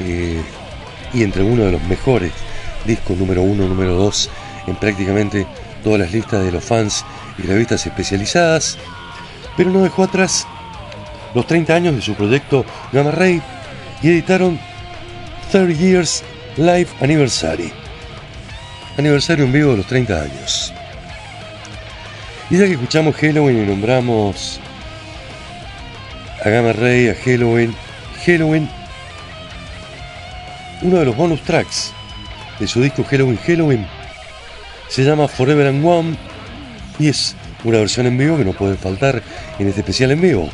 eh, 0.00 0.40
y 1.12 1.22
entre 1.22 1.42
uno 1.42 1.64
de 1.64 1.72
los 1.72 1.82
mejores 1.82 2.32
discos 2.86 3.18
número 3.18 3.42
1, 3.42 3.68
número 3.68 3.96
2 3.96 4.30
en 4.68 4.76
prácticamente 4.76 5.46
todas 5.84 6.00
las 6.00 6.10
listas 6.10 6.42
de 6.42 6.52
los 6.52 6.64
fans 6.64 7.04
y 7.36 7.42
revistas 7.42 7.84
especializadas, 7.84 8.78
pero 9.58 9.68
no 9.68 9.82
dejó 9.82 10.04
atrás 10.04 10.46
los 11.34 11.46
30 11.46 11.74
años 11.74 11.96
de 11.96 12.00
su 12.00 12.14
proyecto 12.14 12.64
Gamma 12.94 13.10
Ray 13.10 13.42
y 14.00 14.08
editaron 14.08 14.58
30 15.50 15.78
Years 15.78 16.24
Live 16.58 16.88
Anniversary. 17.00 17.72
Aniversario 18.98 19.46
en 19.46 19.52
vivo 19.52 19.70
de 19.70 19.78
los 19.78 19.86
30 19.86 20.22
años. 20.22 20.72
Y 22.50 22.58
ya 22.58 22.66
que 22.66 22.72
escuchamos 22.72 23.16
Halloween 23.16 23.62
y 23.62 23.66
nombramos 23.66 24.60
a 26.44 26.50
Gamma 26.50 26.74
Ray, 26.74 27.08
a 27.08 27.14
Halloween, 27.14 27.74
Halloween, 28.26 28.68
uno 30.82 30.98
de 30.98 31.06
los 31.06 31.16
bonus 31.16 31.40
tracks 31.40 31.94
de 32.60 32.66
su 32.66 32.82
disco 32.82 33.02
Halloween 33.04 33.38
Halloween 33.38 33.86
se 34.88 35.04
llama 35.04 35.28
Forever 35.28 35.68
and 35.68 35.82
One 35.82 36.16
y 36.98 37.08
es 37.08 37.34
una 37.64 37.78
versión 37.78 38.04
en 38.04 38.18
vivo 38.18 38.36
que 38.36 38.44
no 38.44 38.52
puede 38.52 38.76
faltar 38.76 39.22
en 39.58 39.68
este 39.68 39.80
especial 39.80 40.10
en 40.10 40.20
vivo. 40.20 40.50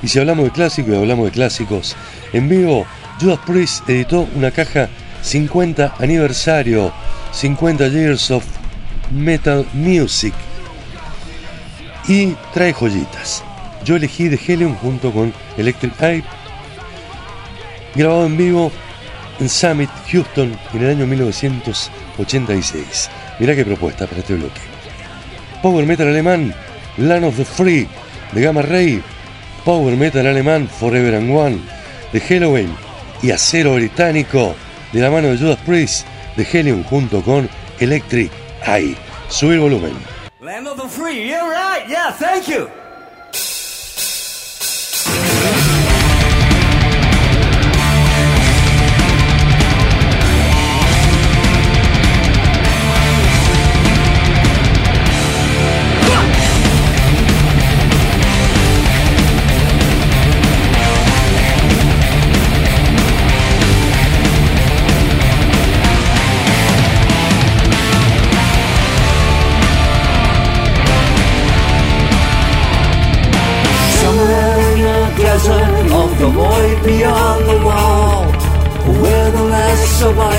Y 0.00 0.06
si 0.06 0.20
hablamos 0.20 0.44
de 0.44 0.52
clásicos 0.52 0.92
y 0.92 0.96
hablamos 0.96 1.24
de 1.24 1.32
clásicos 1.32 1.96
en 2.32 2.48
vivo, 2.48 2.86
Judas 3.22 3.38
Priest 3.46 3.88
editó 3.88 4.28
una 4.34 4.50
caja 4.50 4.88
50 5.22 5.94
aniversario, 6.00 6.92
50 7.30 7.86
Years 7.86 8.32
of 8.32 8.44
Metal 9.12 9.64
Music 9.74 10.34
y 12.08 12.34
trae 12.52 12.72
joyitas. 12.72 13.44
Yo 13.84 13.94
elegí 13.94 14.28
The 14.28 14.40
Helium 14.44 14.74
junto 14.74 15.12
con 15.12 15.32
Electric 15.56 16.02
Eye, 16.02 16.24
grabado 17.94 18.26
en 18.26 18.36
vivo 18.36 18.72
en 19.38 19.48
Summit, 19.48 19.90
Houston, 20.10 20.58
en 20.74 20.82
el 20.82 20.90
año 20.90 21.06
1986. 21.06 23.08
Mirá 23.38 23.54
qué 23.54 23.64
propuesta 23.64 24.08
para 24.08 24.20
este 24.20 24.34
bloque. 24.34 24.60
Power 25.62 25.86
Metal 25.86 26.08
alemán, 26.08 26.52
Land 26.96 27.24
of 27.24 27.36
the 27.36 27.44
Free, 27.44 27.86
de 28.32 28.40
Gamma 28.40 28.62
Ray, 28.62 29.00
Power 29.64 29.96
Metal 29.96 30.26
alemán, 30.26 30.68
Forever 30.68 31.14
and 31.14 31.30
One, 31.30 31.60
de 32.12 32.20
Halloween, 32.20 32.74
y 33.22 33.30
Acero 33.30 33.74
Británico 33.74 34.54
de 34.92 35.00
la 35.00 35.10
mano 35.10 35.28
de 35.28 35.38
Judas 35.38 35.58
Priest 35.64 36.06
de 36.36 36.46
Helium 36.50 36.82
junto 36.84 37.22
con 37.22 37.48
Electric 37.78 38.30
Eye. 38.66 38.96
Subir 39.28 39.60
volumen. 39.60 39.94
Land 40.40 40.66
of 40.66 40.76
the 40.76 40.88
free, 40.88 41.28
you're 41.28 41.48
right, 41.48 41.88
yeah, 41.88 42.12
thank 42.12 42.48
you. 42.48 42.68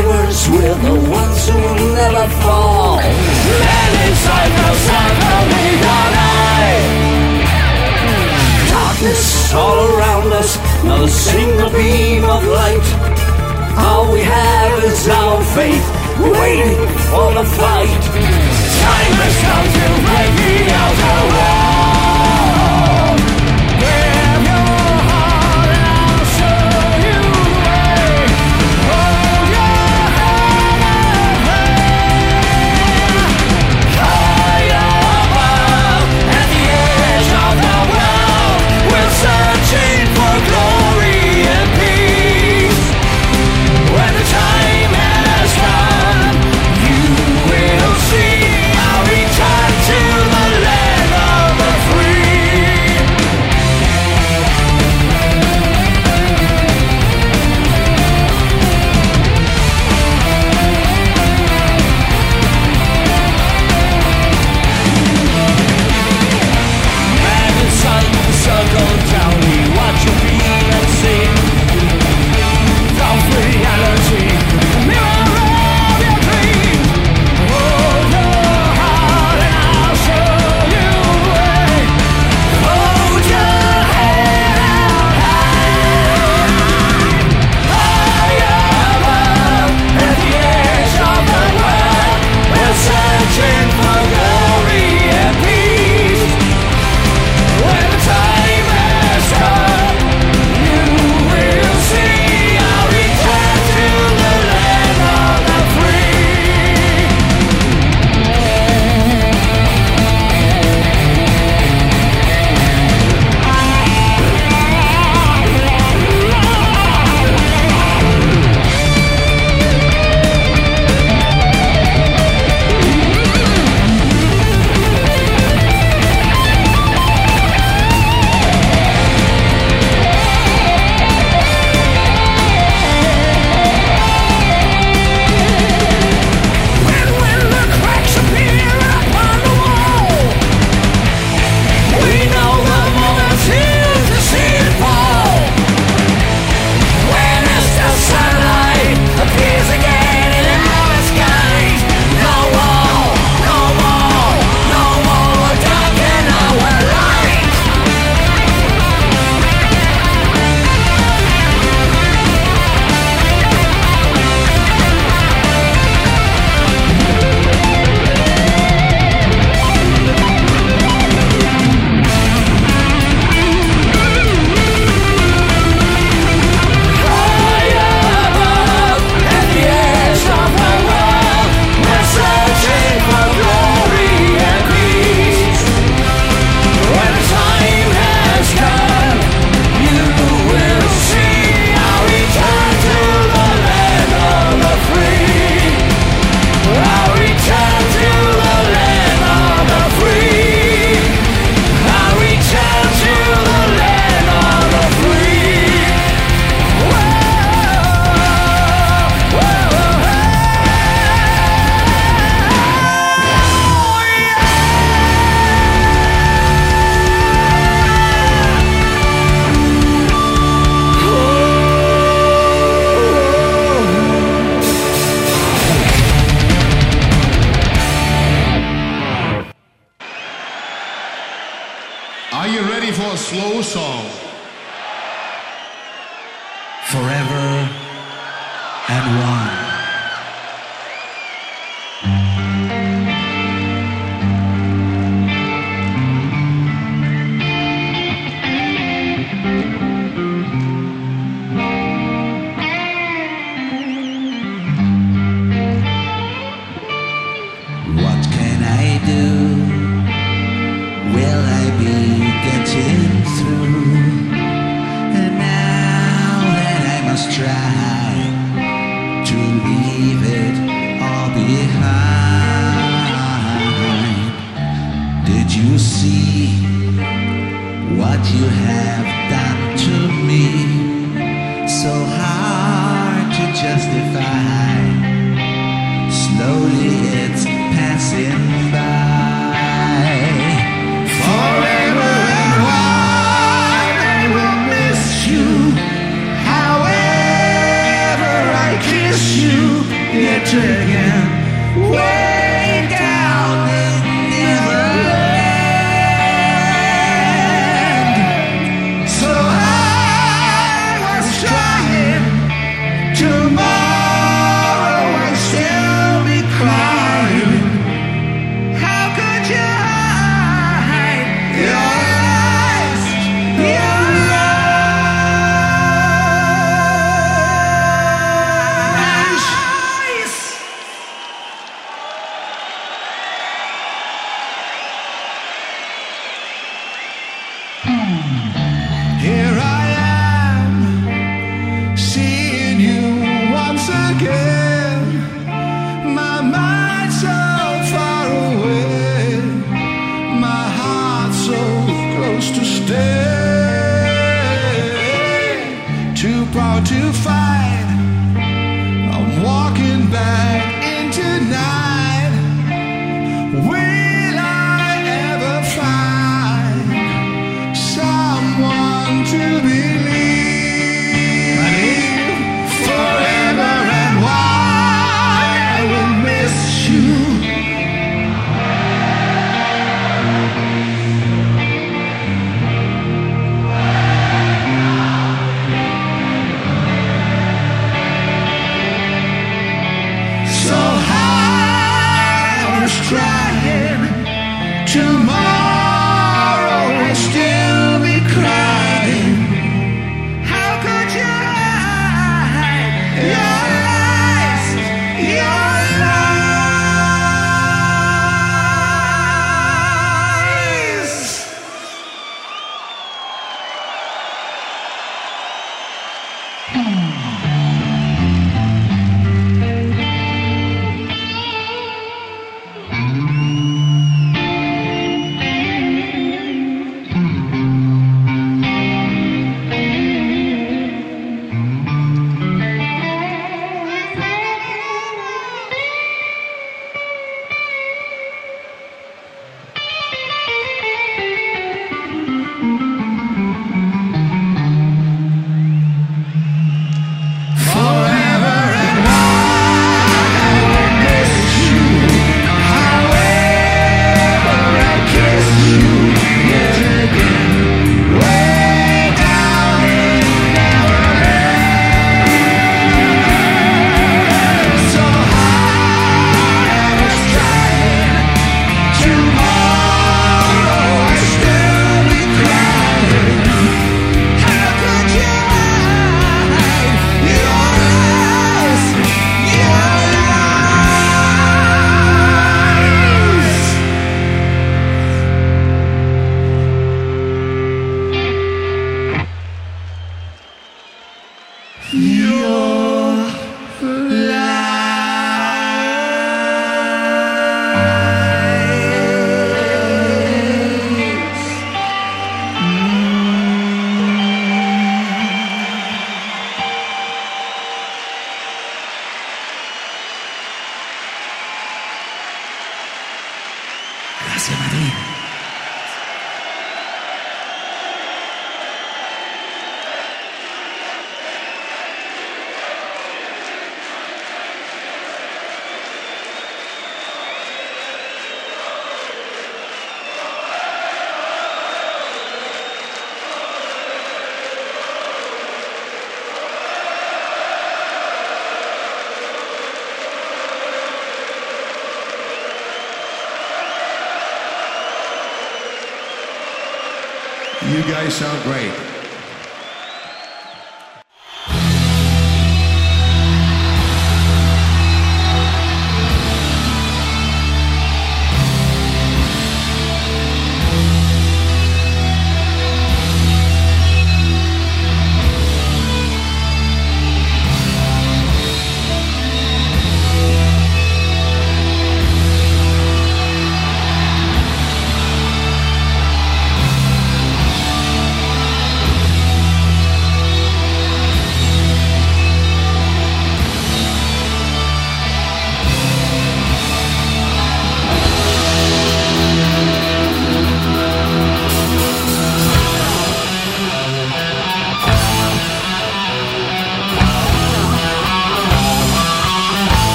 survivors, 0.00 0.48
we're 0.50 0.74
the 0.74 1.10
ones 1.10 1.48
who 1.48 1.58
will 1.58 1.94
never 1.94 2.28
fall. 2.42 2.96
Men 2.96 3.92
inside 4.08 4.50
knows 4.56 4.86
ever 5.00 5.38
we 5.52 5.64
got 5.84 6.10
Darkness 8.70 9.54
all 9.54 9.78
around 9.94 10.32
us, 10.32 10.56
not 10.84 11.00
a 11.00 11.08
single 11.08 11.70
beam 11.70 12.24
of 12.24 12.44
light. 12.44 12.86
All 13.78 14.12
we 14.12 14.20
have 14.20 14.84
is 14.84 15.08
our 15.08 15.42
faith, 15.56 15.86
waiting 16.18 16.76
for 17.08 17.32
the 17.34 17.44
fight. 17.44 18.02
Time 18.84 19.16
has 19.22 19.36
come 19.46 19.68
to 19.76 19.86
break 20.06 20.32
the 20.40 20.72
outer 20.72 21.34
wall. 21.34 21.59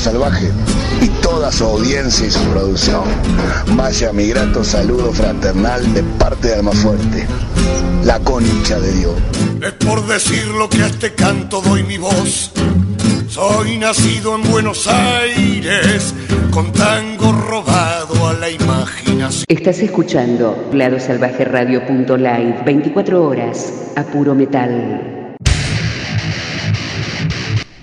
Salvaje 0.00 0.50
y 1.02 1.08
toda 1.22 1.52
su 1.52 1.64
audiencia 1.64 2.26
y 2.26 2.30
su 2.30 2.42
producción. 2.44 3.04
Vaya 3.76 4.12
mi 4.12 4.28
grato 4.28 4.64
saludo 4.64 5.12
fraternal 5.12 5.92
de 5.92 6.02
parte 6.18 6.48
de 6.48 6.54
Almafuerte. 6.54 7.26
La 8.04 8.18
concha 8.20 8.80
de 8.80 8.92
Dios. 8.92 9.14
Es 9.62 9.72
por 9.72 10.06
decir 10.06 10.46
lo 10.48 10.70
que 10.70 10.82
a 10.82 10.86
este 10.86 11.14
canto 11.14 11.60
doy 11.60 11.82
mi 11.82 11.98
voz. 11.98 12.50
Soy 13.28 13.76
nacido 13.76 14.36
en 14.36 14.50
Buenos 14.50 14.88
Aires 14.88 16.14
con 16.50 16.72
tango 16.72 17.32
robado 17.32 18.26
a 18.26 18.32
la 18.32 18.48
imaginación. 18.50 19.44
Estás 19.48 19.80
escuchando 19.80 20.70
ladosalvajeradio.live 20.72 22.62
24 22.64 23.22
horas 23.22 23.92
a 23.96 24.02
puro 24.04 24.34
metal. 24.34 25.19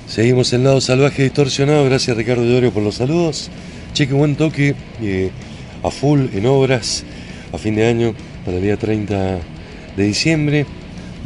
Seguimos 0.06 0.52
en 0.52 0.64
Lado 0.64 0.80
Salvaje 0.80 1.24
Distorsionado. 1.24 1.84
Gracias 1.84 2.16
Ricardo 2.16 2.44
Llorio 2.44 2.72
por 2.72 2.82
los 2.82 2.94
saludos. 2.94 3.50
Che, 3.92 4.08
qué 4.08 4.14
buen 4.14 4.36
toque. 4.36 4.74
eh, 5.02 5.30
a 5.82 5.90
full 5.90 6.28
en 6.32 6.46
obras 6.46 7.04
a 7.52 7.58
fin 7.58 7.76
de 7.76 7.86
año 7.86 8.14
para 8.44 8.56
el 8.56 8.62
día 8.62 8.76
30 8.76 9.38
de 9.96 10.04
diciembre. 10.04 10.66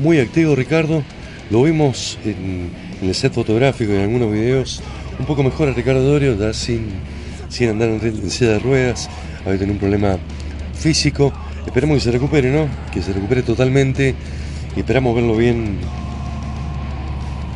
Muy 0.01 0.19
activo 0.19 0.57
Ricardo. 0.57 1.03
Lo 1.51 1.63
vimos 1.63 2.19
en, 2.25 2.71
el 3.03 3.15
set 3.15 3.35
fotográfico 3.35 3.93
y 3.93 3.97
en 3.97 4.03
algunos 4.03 4.33
videos. 4.33 4.81
Un 5.19 5.27
poco 5.27 5.43
mejor 5.43 5.69
a 5.69 5.73
Ricardo 5.75 6.03
Dorio, 6.03 6.39
ya 6.39 6.55
sin, 6.55 6.87
sin 7.51 7.69
andar 7.69 7.91
en, 7.91 8.01
en 8.03 8.31
silla 8.31 8.53
de 8.53 8.59
ruedas. 8.61 9.11
Había 9.45 9.59
tenido 9.59 9.75
un 9.75 9.79
problema 9.79 10.17
físico. 10.73 11.35
Esperemos 11.67 11.99
que 11.99 12.05
se 12.05 12.13
recupere, 12.13 12.51
¿no? 12.51 12.67
Que 12.91 13.03
se 13.03 13.13
recupere 13.13 13.43
totalmente. 13.43 14.15
Y 14.75 14.81
esperamos 14.81 15.15
verlo 15.15 15.37
bien 15.37 15.77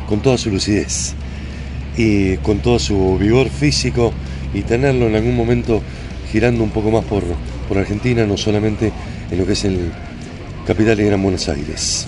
con 0.07 0.19
toda 0.19 0.37
su 0.37 0.51
lucidez 0.51 1.15
y 1.97 2.37
con 2.37 2.59
todo 2.59 2.77
su 2.77 3.17
vigor 3.17 3.49
físico 3.49 4.13
y 4.53 4.61
tenerlo 4.61 5.07
en 5.07 5.15
algún 5.15 5.35
momento 5.35 5.81
girando 6.31 6.63
un 6.63 6.69
poco 6.69 6.91
más 6.91 7.05
por, 7.05 7.23
por 7.67 7.79
Argentina, 7.79 8.23
no 8.27 8.37
solamente 8.37 8.91
en 9.31 9.37
lo 9.39 9.47
que 9.47 9.53
es 9.53 9.65
el 9.65 9.91
capital 10.67 10.99
y 10.99 11.05
Gran 11.05 11.23
Buenos 11.23 11.49
Aires. 11.49 12.07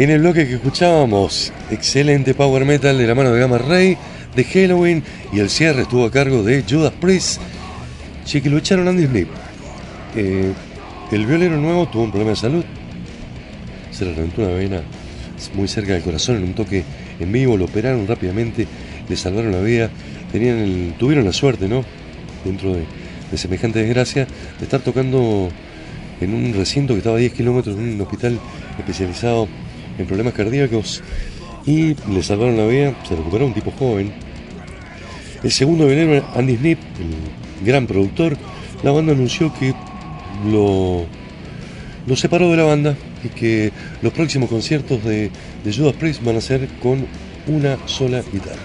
En 0.00 0.08
el 0.08 0.20
bloque 0.20 0.48
que 0.48 0.54
escuchábamos, 0.54 1.52
excelente 1.70 2.32
power 2.32 2.64
metal 2.64 2.96
de 2.96 3.06
la 3.06 3.14
mano 3.14 3.32
de 3.32 3.40
Gamma 3.40 3.58
Ray, 3.58 3.98
de 4.34 4.44
Halloween 4.44 5.04
y 5.30 5.40
el 5.40 5.50
cierre 5.50 5.82
estuvo 5.82 6.06
a 6.06 6.10
cargo 6.10 6.42
de 6.42 6.64
Judas 6.66 6.94
Priest. 6.98 7.38
Che, 8.24 8.40
que 8.40 8.48
lo 8.48 8.56
echaron 8.56 8.88
Andy 8.88 9.04
Smith. 9.04 9.28
Eh, 10.16 10.52
el 11.12 11.26
violero 11.26 11.58
nuevo 11.58 11.86
tuvo 11.86 12.04
un 12.04 12.10
problema 12.10 12.30
de 12.30 12.36
salud. 12.36 12.64
Se 13.90 14.06
le 14.06 14.14
reventó 14.14 14.40
una 14.40 14.52
vena 14.52 14.82
muy 15.52 15.68
cerca 15.68 15.92
del 15.92 16.02
corazón 16.02 16.36
en 16.36 16.44
un 16.44 16.54
toque 16.54 16.82
en 17.20 17.32
vivo, 17.32 17.56
lo 17.56 17.66
operaron 17.66 18.06
rápidamente, 18.06 18.66
le 19.08 19.16
salvaron 19.16 19.52
la 19.52 19.60
vida. 19.60 19.90
Tenían 20.32 20.94
tuvieron 20.98 21.24
la 21.24 21.32
suerte, 21.32 21.68
¿no? 21.68 21.84
Dentro 22.44 22.74
de, 22.74 22.84
de 23.30 23.38
semejante 23.38 23.80
desgracia, 23.80 24.26
de 24.58 24.64
estar 24.64 24.80
tocando 24.80 25.50
en 26.20 26.34
un 26.34 26.52
recinto 26.54 26.94
que 26.94 26.98
estaba 26.98 27.16
a 27.16 27.20
10 27.20 27.32
kilómetros 27.32 27.76
de 27.76 27.82
un 27.82 28.00
hospital 28.00 28.38
especializado 28.78 29.48
en 29.98 30.06
problemas 30.06 30.34
cardíacos 30.34 31.02
y 31.66 31.94
le 32.10 32.22
salvaron 32.22 32.56
la 32.56 32.66
vida, 32.66 32.94
se 33.08 33.16
recuperó 33.16 33.46
un 33.46 33.54
tipo 33.54 33.70
joven. 33.70 34.12
El 35.42 35.50
segundo 35.50 35.86
veneno, 35.86 36.22
Andy 36.34 36.56
Snip, 36.56 36.78
el 37.60 37.66
gran 37.66 37.86
productor, 37.86 38.36
la 38.82 38.90
banda 38.90 39.12
anunció 39.12 39.52
que 39.54 39.74
lo 40.46 41.06
separó 42.16 42.50
de 42.50 42.56
la 42.56 42.64
banda 42.64 42.96
y 43.24 43.28
que 43.28 43.72
los 44.02 44.12
próximos 44.12 44.48
conciertos 44.48 45.04
de, 45.04 45.30
de 45.64 45.72
Judas 45.72 45.94
Priest 45.94 46.22
van 46.22 46.36
a 46.36 46.40
ser 46.40 46.68
con 46.82 47.06
una 47.46 47.76
sola 47.86 48.22
guitarra. 48.32 48.60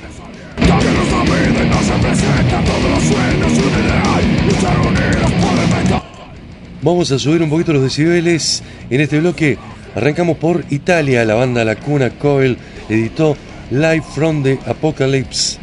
Vamos 6.81 7.11
a 7.11 7.19
subir 7.19 7.41
un 7.41 7.49
poquito 7.49 7.73
los 7.73 7.83
decibeles 7.83 8.63
en 8.89 9.01
este 9.01 9.19
bloque. 9.19 9.57
Arrancamos 9.95 10.37
por 10.37 10.63
Italia. 10.69 11.25
La 11.25 11.33
banda 11.33 11.65
La 11.65 11.75
Cuna 11.75 12.11
Coil 12.11 12.57
editó 12.89 13.35
Live 13.71 14.03
from 14.13 14.43
the 14.43 14.59
Apocalypse. 14.65 15.57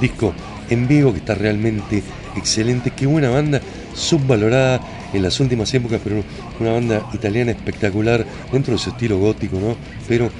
Disco 0.00 0.32
en 0.70 0.88
vivo 0.88 1.12
que 1.12 1.18
está 1.18 1.34
realmente 1.34 2.02
excelente. 2.36 2.90
Qué 2.90 3.06
buena 3.06 3.28
banda, 3.28 3.60
subvalorada 3.94 4.80
en 5.12 5.22
las 5.22 5.38
últimas 5.40 5.72
épocas, 5.74 6.00
pero 6.02 6.22
una 6.60 6.72
banda 6.72 7.08
italiana 7.12 7.52
espectacular 7.52 8.24
dentro 8.52 8.74
de 8.74 8.78
su 8.78 8.90
estilo 8.90 9.18
gótico, 9.18 9.58
¿no? 9.58 9.76
Pero 10.08 10.30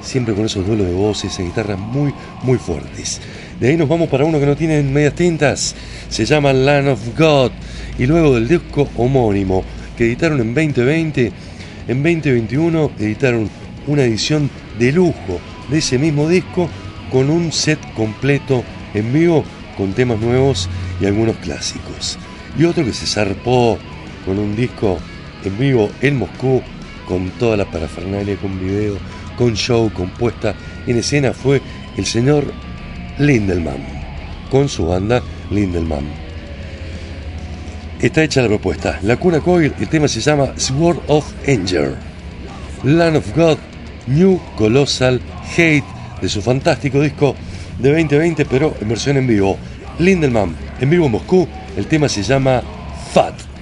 siempre 0.00 0.34
con 0.34 0.44
esos 0.44 0.66
duelos 0.66 0.86
de 0.86 0.92
voces 0.92 1.38
y 1.38 1.44
guitarras 1.44 1.78
muy, 1.78 2.12
muy 2.42 2.58
fuertes. 2.58 3.20
De 3.58 3.68
ahí 3.68 3.76
nos 3.76 3.88
vamos 3.88 4.08
para 4.08 4.24
uno 4.24 4.38
que 4.38 4.46
no 4.46 4.56
tiene 4.56 4.82
medias 4.82 5.14
tintas. 5.14 5.74
Se 6.08 6.24
llama 6.24 6.52
Land 6.52 6.88
of 6.88 7.18
God. 7.18 7.52
Y 7.98 8.06
luego 8.06 8.34
del 8.34 8.48
disco 8.48 8.88
homónimo 8.96 9.64
que 9.96 10.04
editaron 10.04 10.40
en 10.40 10.54
2020, 10.54 11.32
en 11.88 12.02
2021 12.02 12.90
editaron 12.98 13.48
una 13.86 14.02
edición 14.02 14.50
de 14.78 14.92
lujo 14.92 15.40
de 15.70 15.78
ese 15.78 15.98
mismo 15.98 16.28
disco 16.28 16.68
con 17.10 17.30
un 17.30 17.52
set 17.52 17.78
completo 17.94 18.64
en 18.92 19.12
vivo 19.12 19.44
con 19.76 19.92
temas 19.92 20.18
nuevos 20.20 20.68
y 21.00 21.06
algunos 21.06 21.36
clásicos. 21.36 22.18
Y 22.58 22.64
otro 22.64 22.84
que 22.84 22.92
se 22.92 23.06
zarpó 23.06 23.78
con 24.24 24.38
un 24.38 24.56
disco 24.56 24.98
en 25.44 25.58
vivo 25.58 25.90
en 26.00 26.18
Moscú 26.18 26.62
con 27.06 27.28
toda 27.30 27.56
la 27.56 27.70
parafernalia, 27.70 28.36
con 28.36 28.58
video, 28.58 28.96
con 29.36 29.54
show, 29.54 29.90
con 29.92 30.10
puesta 30.10 30.54
en 30.86 30.96
escena 30.96 31.32
fue 31.32 31.60
el 31.96 32.06
señor 32.06 32.44
Lindelman 33.18 34.04
con 34.50 34.68
su 34.68 34.86
banda 34.86 35.22
Lindelman. 35.50 36.04
Está 38.00 38.22
hecha 38.22 38.42
la 38.42 38.48
propuesta. 38.48 38.98
La 39.02 39.16
Cuna 39.16 39.40
Coil, 39.40 39.72
el 39.80 39.88
tema 39.88 40.08
se 40.08 40.20
llama 40.20 40.52
Sword 40.56 40.98
of 41.08 41.26
Anger. 41.48 41.96
Land 42.82 43.16
of 43.16 43.34
God, 43.34 43.58
New 44.06 44.40
Colossal 44.56 45.20
Hate, 45.56 45.84
de 46.20 46.28
su 46.28 46.42
fantástico 46.42 47.00
disco 47.00 47.34
de 47.78 47.88
2020, 47.90 48.44
pero 48.44 48.74
en 48.80 48.88
versión 48.88 49.16
en 49.16 49.26
vivo. 49.26 49.56
Lindelman, 49.98 50.54
en 50.80 50.90
vivo 50.90 51.06
en 51.06 51.12
Moscú, 51.12 51.48
el 51.76 51.86
tema 51.86 52.08
se 52.08 52.22
llama 52.22 52.62
Fat. 53.12 53.53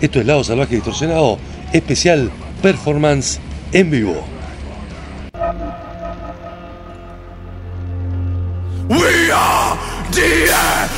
Esto 0.00 0.20
es 0.20 0.26
Lado 0.26 0.44
Salvaje 0.44 0.76
Distorsionado, 0.76 1.38
especial 1.72 2.30
performance 2.62 3.40
en 3.72 3.90
vivo. 3.90 4.24
We 8.88 9.30
are 9.32 9.76
DNA. 10.12 10.88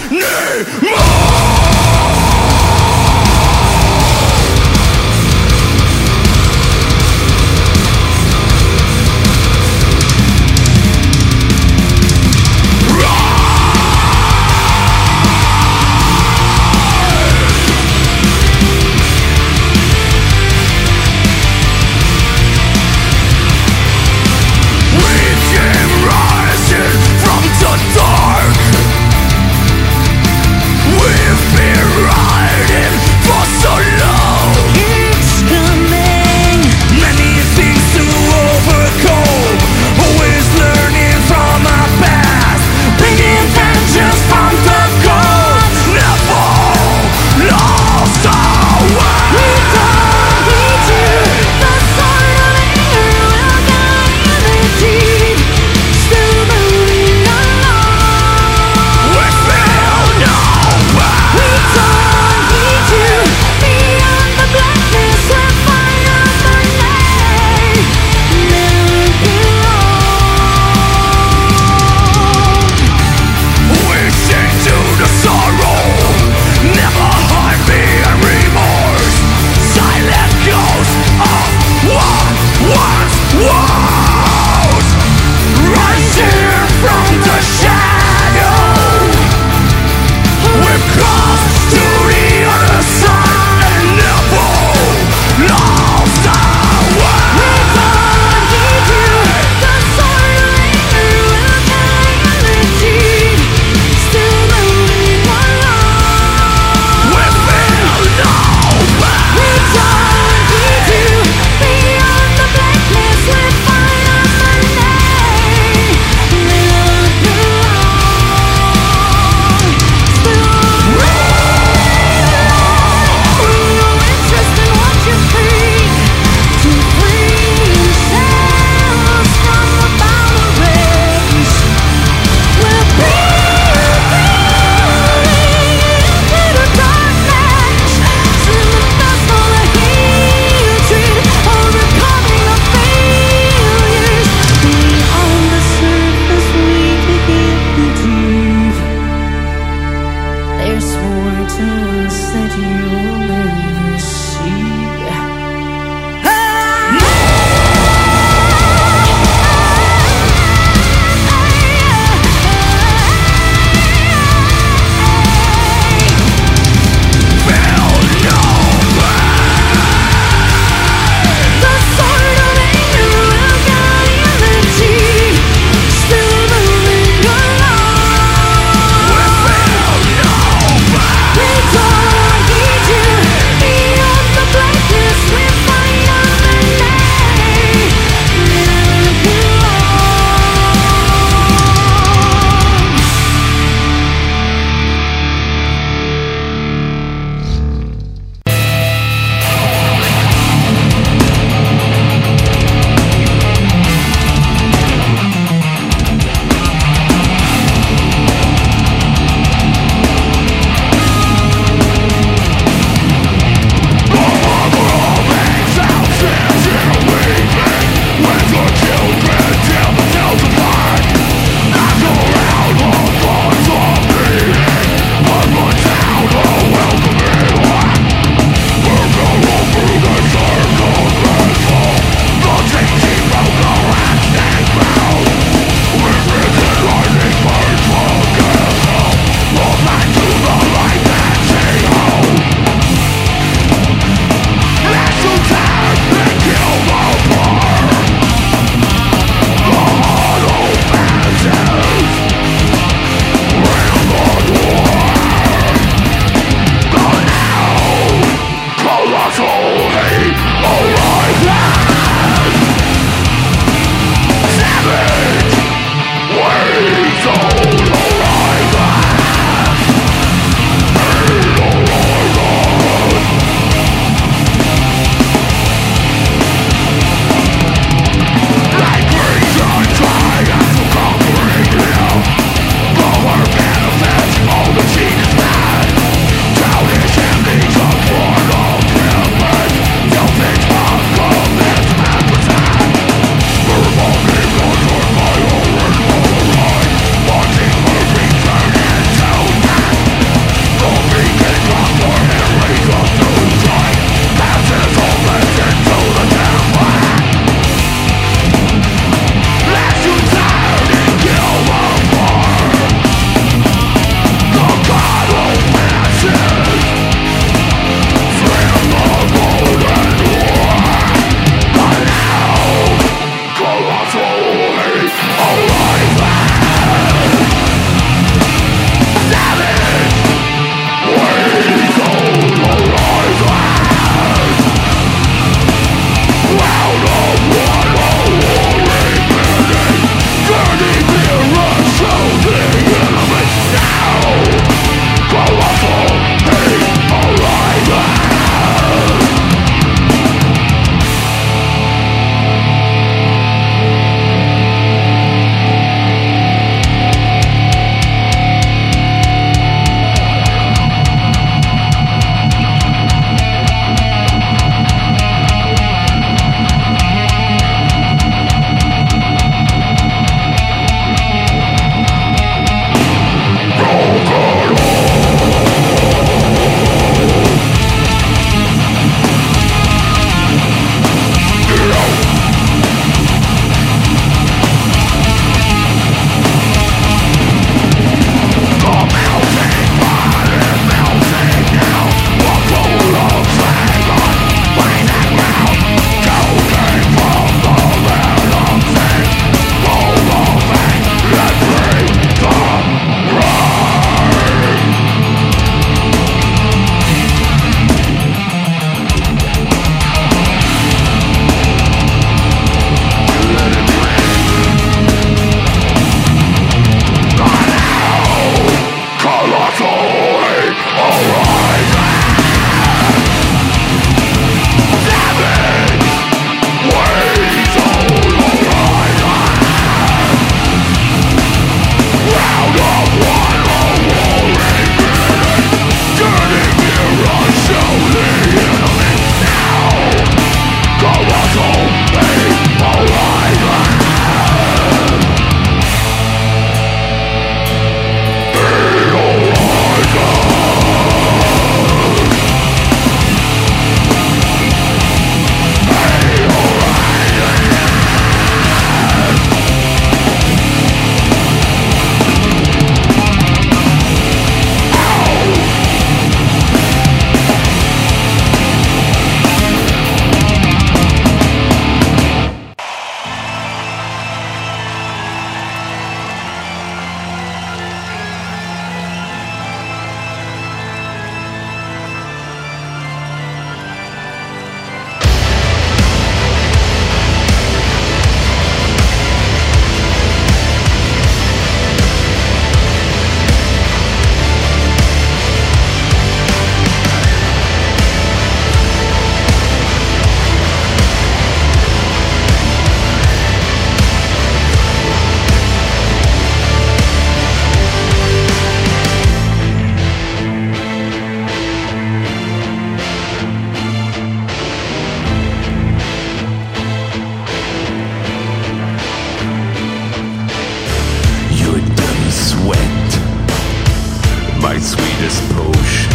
My 524.61 524.79
sweetest 524.79 525.43
potion. 525.55 526.13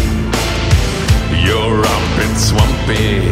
Your 1.46 1.86
armpit 1.86 2.38
swampy 2.38 3.32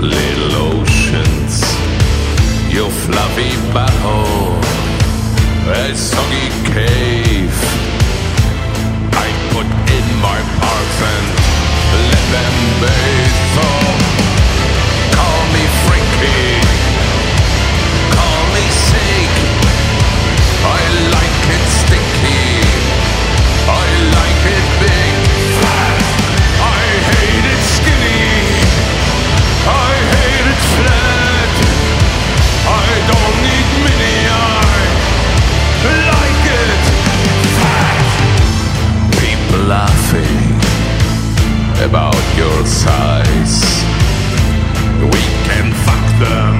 little 0.00 0.80
oceans. 0.80 1.54
Your 2.72 2.90
fluffy 2.90 3.52
butthole, 3.74 4.62
a 5.68 5.94
soggy 5.94 6.48
cave. 6.72 7.56
I 9.12 9.28
put 9.52 9.66
in 9.96 10.06
my 10.20 10.40
and 11.90 12.02
let 12.10 12.24
them 12.32 12.80
bathe. 12.80 13.83
About 41.94 42.36
your 42.36 42.66
size. 42.66 43.62
We 44.98 45.22
can 45.46 45.70
fuck 45.86 46.06
them 46.18 46.58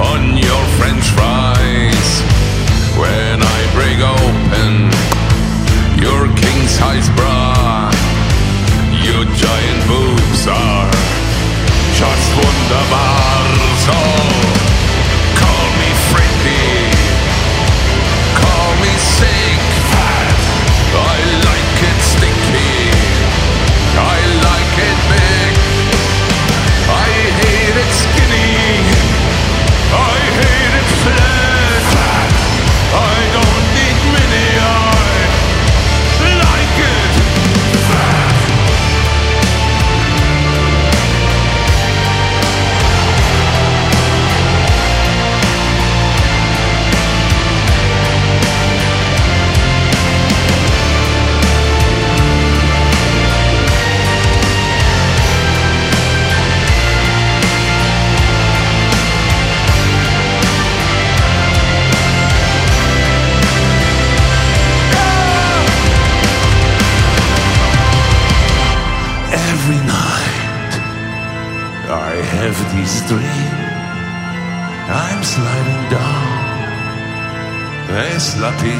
on 0.00 0.38
your 0.38 0.64
french 0.78 1.04
fries. 1.12 2.10
When 2.96 3.42
I 3.42 3.58
break 3.76 3.98
open 4.00 4.72
your 6.00 6.24
king 6.40 6.60
size 6.68 7.10
bra, 7.18 7.92
your 9.04 9.24
giant 9.44 9.80
boobs 9.92 10.46
are 10.48 10.90
just 12.00 12.28
wunderbar. 12.40 13.44
So 13.84 13.92
oh. 13.92 14.63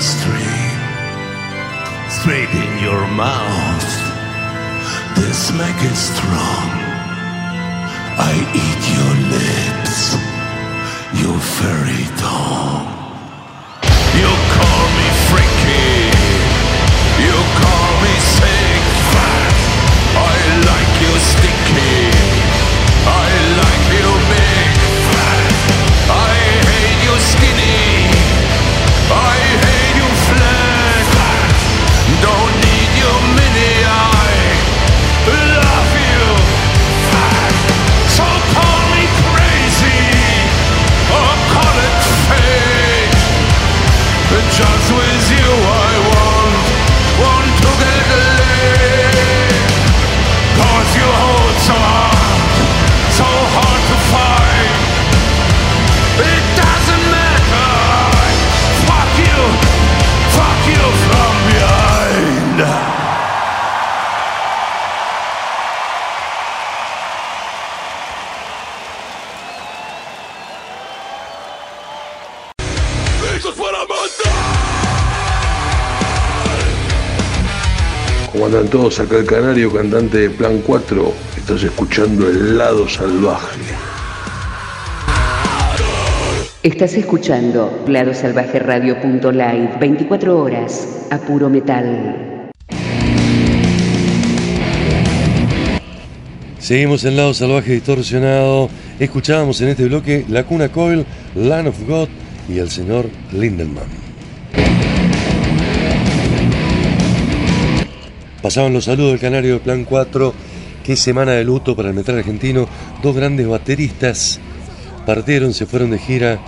Stream, 0.01 0.79
straight 2.09 2.49
in 2.49 2.79
your 2.83 3.07
mouth. 3.09 3.91
The 5.17 5.33
smack 5.33 5.79
is 5.85 5.99
strong. 5.99 6.69
I 8.17 8.35
eat 8.65 8.83
your 8.97 9.15
lips, 9.37 10.15
your 11.23 11.39
furry 11.39 12.05
tongue. 12.19 12.94
Todos? 78.75 78.99
Acá 78.99 79.19
el 79.19 79.25
Canario, 79.25 79.73
cantante 79.73 80.19
de 80.19 80.31
Plan 80.31 80.61
4. 80.67 81.13
Estás 81.37 81.63
escuchando 81.63 82.29
El 82.29 82.59
Lado 82.59 82.89
Salvaje. 82.89 83.61
Estás 86.61 86.95
escuchando 86.95 87.85
ladosalvajeradio.live 87.87 89.77
24 89.79 90.43
horas 90.43 91.07
a 91.13 91.19
puro 91.19 91.49
metal. 91.49 92.51
Seguimos 96.59 97.05
en 97.05 97.17
lado 97.17 97.33
salvaje 97.33 97.75
distorsionado. 97.75 98.71
Escuchábamos 98.99 99.61
en 99.61 99.69
este 99.69 99.85
bloque 99.85 100.25
La 100.29 100.43
Cuna 100.43 100.71
Coil, 100.71 101.07
Land 101.37 101.69
of 101.69 101.77
God 101.87 102.09
y 102.49 102.59
el 102.59 102.71
señor 102.71 103.09
Lindelman. 103.31 104.04
Pasaban 108.45 108.75
los 108.75 108.85
saludos 108.85 109.13
del 109.13 109.21
Canario 109.21 109.55
de 109.55 109.61
Plan 109.61 109.87
4. 109.87 110.35
Qué 110.85 110.97
semana 110.97 111.33
de 111.33 111.45
luto 111.45 111.75
para 111.75 111.89
el 111.89 111.95
metal 111.95 112.19
argentino. 112.19 112.69
Dos 113.03 113.17
grandes 113.17 113.49
bateristas 113.49 114.39
partieron, 115.07 115.55
se 115.55 115.65
fueron 115.65 115.93
de 115.93 115.99
gira 115.99 116.41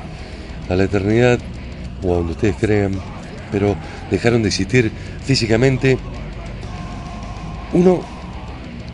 a 0.68 0.74
la 0.74 0.85
eternidad, 0.85 1.39
o 2.02 2.12
a 2.12 2.16
donde 2.18 2.32
ustedes 2.32 2.56
crean, 2.60 2.93
pero 3.51 3.77
dejaron 4.10 4.43
de 4.43 4.48
existir 4.48 4.93
físicamente. 5.24 5.97
Uno 7.73 8.02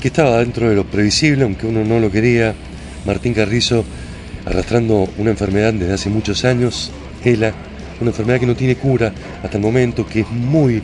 que 0.00 0.06
estaba 0.06 0.38
dentro 0.38 0.68
de 0.68 0.76
lo 0.76 0.84
previsible, 0.84 1.42
aunque 1.42 1.66
uno 1.66 1.82
no 1.82 1.98
lo 1.98 2.08
quería, 2.08 2.54
Martín 3.04 3.34
Carrizo, 3.34 3.84
arrastrando 4.46 5.08
una 5.18 5.32
enfermedad 5.32 5.74
desde 5.74 5.94
hace 5.94 6.08
muchos 6.08 6.44
años, 6.44 6.92
ELA, 7.24 7.52
una 8.00 8.10
enfermedad 8.10 8.38
que 8.38 8.46
no 8.46 8.54
tiene 8.54 8.76
cura 8.76 9.12
hasta 9.42 9.56
el 9.56 9.62
momento, 9.64 10.06
que 10.06 10.20
es 10.20 10.30
muy 10.30 10.80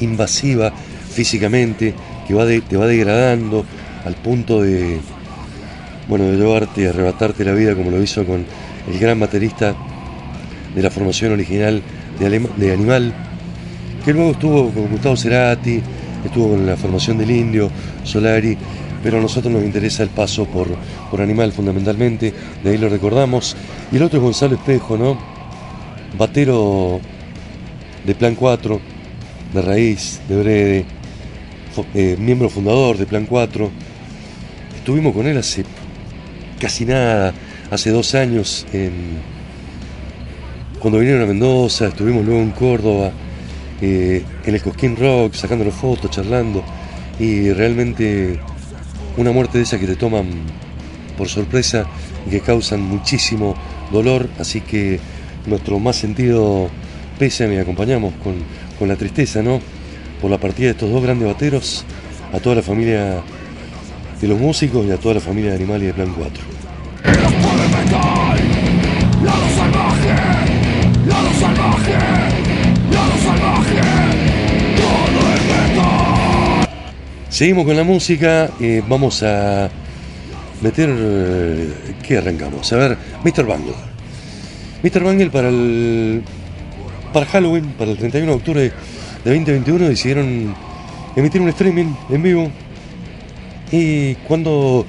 invasiva 0.00 0.70
físicamente, 1.12 1.94
que 2.26 2.62
te 2.68 2.76
va 2.76 2.86
degradando 2.86 3.64
al 4.04 4.14
punto 4.14 4.62
de, 4.62 5.00
bueno, 6.08 6.24
de 6.24 6.36
llevarte, 6.36 6.88
arrebatarte 6.88 7.44
la 7.44 7.52
vida 7.52 7.74
como 7.74 7.90
lo 7.90 8.02
hizo 8.02 8.24
con 8.24 8.44
el 8.90 8.98
gran 8.98 9.20
baterista 9.20 9.74
de 10.74 10.82
la 10.82 10.90
formación 10.90 11.32
original 11.32 11.82
de, 12.18 12.72
Animal, 12.72 13.12
que 14.04 14.12
luego 14.12 14.32
estuvo 14.32 14.70
con 14.70 14.88
Gustavo 14.88 15.16
Cerati, 15.16 15.80
estuvo 16.24 16.50
con 16.50 16.66
la 16.66 16.76
formación 16.76 17.18
del 17.18 17.30
Indio, 17.30 17.70
Solari, 18.04 18.56
pero 19.02 19.18
a 19.18 19.20
nosotros 19.20 19.52
nos 19.52 19.64
interesa 19.64 20.02
el 20.02 20.10
paso 20.10 20.46
por, 20.46 20.68
por 21.10 21.20
Animal 21.20 21.52
fundamentalmente, 21.52 22.32
de 22.62 22.70
ahí 22.70 22.78
lo 22.78 22.88
recordamos. 22.88 23.56
Y 23.90 23.96
el 23.96 24.02
otro 24.02 24.18
es 24.18 24.24
Gonzalo 24.24 24.54
Espejo, 24.54 24.96
¿no? 24.96 25.18
Batero 26.16 27.00
de 28.04 28.14
Plan 28.14 28.34
4, 28.34 28.80
de 29.52 29.62
raíz, 29.62 30.20
de 30.28 30.42
Brede, 30.42 30.84
eh, 31.94 32.16
miembro 32.18 32.48
fundador 32.48 32.96
de 32.98 33.06
Plan 33.06 33.26
4. 33.26 33.70
Estuvimos 34.76 35.14
con 35.14 35.26
él 35.26 35.38
hace 35.38 35.64
casi 36.60 36.84
nada, 36.84 37.34
hace 37.70 37.90
dos 37.90 38.14
años, 38.14 38.66
cuando 40.78 40.98
vinieron 40.98 41.22
a 41.22 41.26
Mendoza, 41.26 41.86
estuvimos 41.86 42.24
luego 42.24 42.40
en 42.40 42.50
Córdoba, 42.50 43.12
eh, 43.80 44.24
en 44.44 44.54
el 44.54 44.60
Cosquín 44.60 44.96
Rock, 44.96 45.34
sacándonos 45.34 45.74
fotos, 45.74 46.10
charlando, 46.10 46.64
y 47.18 47.52
realmente 47.52 48.40
una 49.16 49.30
muerte 49.30 49.58
de 49.58 49.64
esa 49.64 49.78
que 49.78 49.86
te 49.86 49.96
toman 49.96 50.26
por 51.16 51.28
sorpresa 51.28 51.86
y 52.26 52.30
que 52.30 52.40
causan 52.40 52.82
muchísimo 52.82 53.54
dolor, 53.92 54.28
así 54.38 54.60
que 54.60 54.98
nuestro 55.46 55.78
más 55.78 55.96
sentido 55.96 56.68
pésame 57.18 57.60
acompañamos 57.60 58.14
con, 58.22 58.34
con 58.78 58.88
la 58.88 58.96
tristeza, 58.96 59.42
¿no? 59.42 59.60
Por 60.22 60.30
la 60.30 60.38
partida 60.38 60.66
de 60.66 60.72
estos 60.72 60.88
dos 60.88 61.02
grandes 61.02 61.26
bateros, 61.26 61.84
a 62.32 62.38
toda 62.38 62.54
la 62.54 62.62
familia 62.62 63.20
de 64.20 64.28
los 64.28 64.38
músicos 64.38 64.86
y 64.86 64.92
a 64.92 64.96
toda 64.96 65.14
la 65.14 65.20
familia 65.20 65.50
de 65.50 65.56
Animal 65.56 65.82
y 65.82 65.86
de 65.86 65.94
Plan 65.94 66.14
4. 66.16 66.44
Lado 67.04 67.28
salvaje, 69.56 70.08
lado 71.06 71.32
salvaje, 71.40 71.92
lado 72.92 73.14
salvaje, 73.24 73.80
todo 74.76 75.20
el 75.34 75.42
metal. 75.42 76.68
Seguimos 77.28 77.66
con 77.66 77.76
la 77.76 77.82
música, 77.82 78.50
eh, 78.60 78.80
vamos 78.86 79.24
a 79.24 79.68
meter... 80.60 80.88
eh, 80.96 81.72
¿Qué 82.06 82.18
arrancamos? 82.18 82.72
A 82.72 82.76
ver, 82.76 82.96
Mr. 83.24 83.44
Bangle. 83.44 83.74
Mr. 84.84 85.02
Bangle 85.02 85.30
para 85.30 85.48
el... 85.48 86.22
Para 87.12 87.26
Halloween, 87.26 87.74
para 87.76 87.90
el 87.90 87.98
31 87.98 88.30
de 88.30 88.36
octubre 88.36 88.72
de 89.24 89.30
2021 89.30 89.88
decidieron 89.88 90.54
emitir 91.14 91.40
un 91.40 91.48
streaming 91.48 91.94
en 92.10 92.22
vivo. 92.22 92.50
Y 93.70 94.14
cuando 94.26 94.84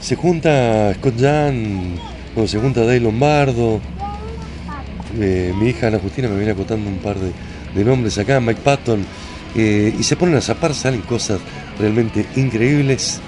se 0.00 0.16
junta 0.16 0.92
Scott 0.94 1.14
Jan, 1.20 1.96
cuando 2.34 2.48
se 2.48 2.58
junta 2.58 2.80
Dave 2.80 3.00
Lombardo, 3.00 3.80
eh, 5.20 5.52
mi 5.58 5.68
hija 5.68 5.88
Ana 5.88 5.98
Justina 5.98 6.28
me 6.28 6.36
viene 6.36 6.52
acotando 6.52 6.88
un 6.88 6.98
par 6.98 7.16
de, 7.18 7.84
nombres 7.84 8.18
acá, 8.18 8.40
Mike 8.40 8.60
Patton, 8.64 9.04
eh, 9.54 9.94
y 9.98 10.02
se 10.02 10.16
ponen 10.16 10.36
a 10.36 10.40
zapar, 10.40 10.74
salen 10.74 11.02
cosas 11.02 11.40
realmente 11.78 12.26
increíbles. 12.36 13.20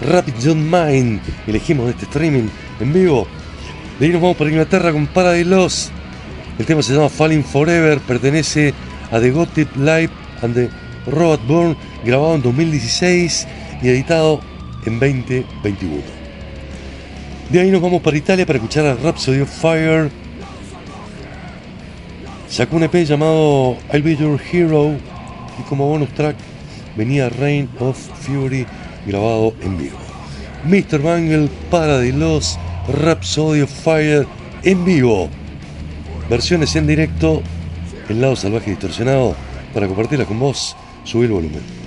Rapid 0.00 0.34
John 0.42 0.62
Mine, 0.64 1.20
elegimos 1.46 1.90
este 1.90 2.04
streaming 2.04 2.48
en 2.78 2.92
vivo. 2.92 3.26
De 3.98 4.06
ahí 4.06 4.12
nos 4.12 4.22
vamos 4.22 4.36
para 4.36 4.50
Inglaterra 4.50 4.92
con 4.92 5.08
Paradise 5.08 5.50
Lost. 5.50 5.90
El 6.56 6.66
tema 6.66 6.82
se 6.82 6.94
llama 6.94 7.08
Falling 7.08 7.42
Forever, 7.42 7.98
pertenece 7.98 8.72
a 9.10 9.20
The 9.20 9.30
Gothic 9.30 9.68
Live 9.76 10.10
and 10.42 10.54
the 10.54 10.70
Robot 11.06 11.40
Burn, 11.46 11.76
grabado 12.04 12.34
en 12.34 12.42
2016 12.42 13.46
y 13.82 13.88
editado 13.88 14.40
en 14.86 14.98
2021. 14.98 16.02
De 17.50 17.60
ahí 17.60 17.70
nos 17.70 17.80
vamos 17.80 18.02
para 18.02 18.16
Italia 18.16 18.44
para 18.44 18.58
escuchar 18.58 18.86
a 18.86 18.94
Rhapsody 18.94 19.40
of 19.40 19.50
Fire. 19.50 20.10
Sacó 22.48 22.76
un 22.76 22.82
EP 22.82 22.94
llamado 23.04 23.76
I'll 23.92 24.02
Be 24.02 24.16
Your 24.16 24.40
Hero 24.52 24.92
y 25.58 25.62
como 25.68 25.88
bonus 25.88 26.10
track 26.10 26.36
venía 26.96 27.28
Reign 27.28 27.68
of 27.78 27.96
Fury 27.96 28.66
grabado 29.06 29.54
en 29.62 29.78
vivo. 29.78 29.96
Mr. 30.64 31.00
Bangle, 31.00 31.48
Paradise 31.70 32.16
Lost, 32.16 32.58
Rhapsody 33.02 33.62
of 33.62 33.70
Fire 33.70 34.26
en 34.64 34.84
vivo. 34.84 35.28
Versiones 36.28 36.76
en 36.76 36.86
directo, 36.86 37.42
el 38.08 38.20
lado 38.20 38.36
salvaje 38.36 38.70
distorsionado, 38.70 39.34
para 39.74 39.86
compartirla 39.86 40.24
con 40.24 40.38
vos, 40.38 40.76
subir 41.04 41.26
el 41.26 41.32
volumen. 41.32 41.77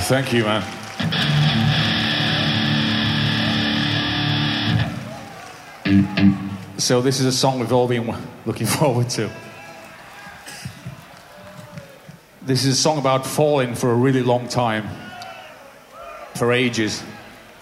Thank 0.00 0.32
you, 0.32 0.44
man. 0.44 0.62
So, 6.78 7.02
this 7.02 7.20
is 7.20 7.26
a 7.26 7.32
song 7.32 7.58
we've 7.58 7.72
all 7.72 7.88
been 7.88 8.14
looking 8.46 8.66
forward 8.78 9.10
to. 9.10 9.30
This 12.42 12.64
is 12.64 12.78
a 12.78 12.80
song 12.80 12.98
about 12.98 13.26
falling 13.26 13.74
for 13.74 13.90
a 13.90 13.94
really 13.94 14.22
long 14.22 14.48
time, 14.48 14.88
for 16.34 16.52
ages. 16.52 17.02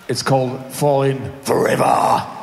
It's 0.09 0.23
called 0.23 0.73
Falling 0.73 1.33
Forever. 1.43 2.36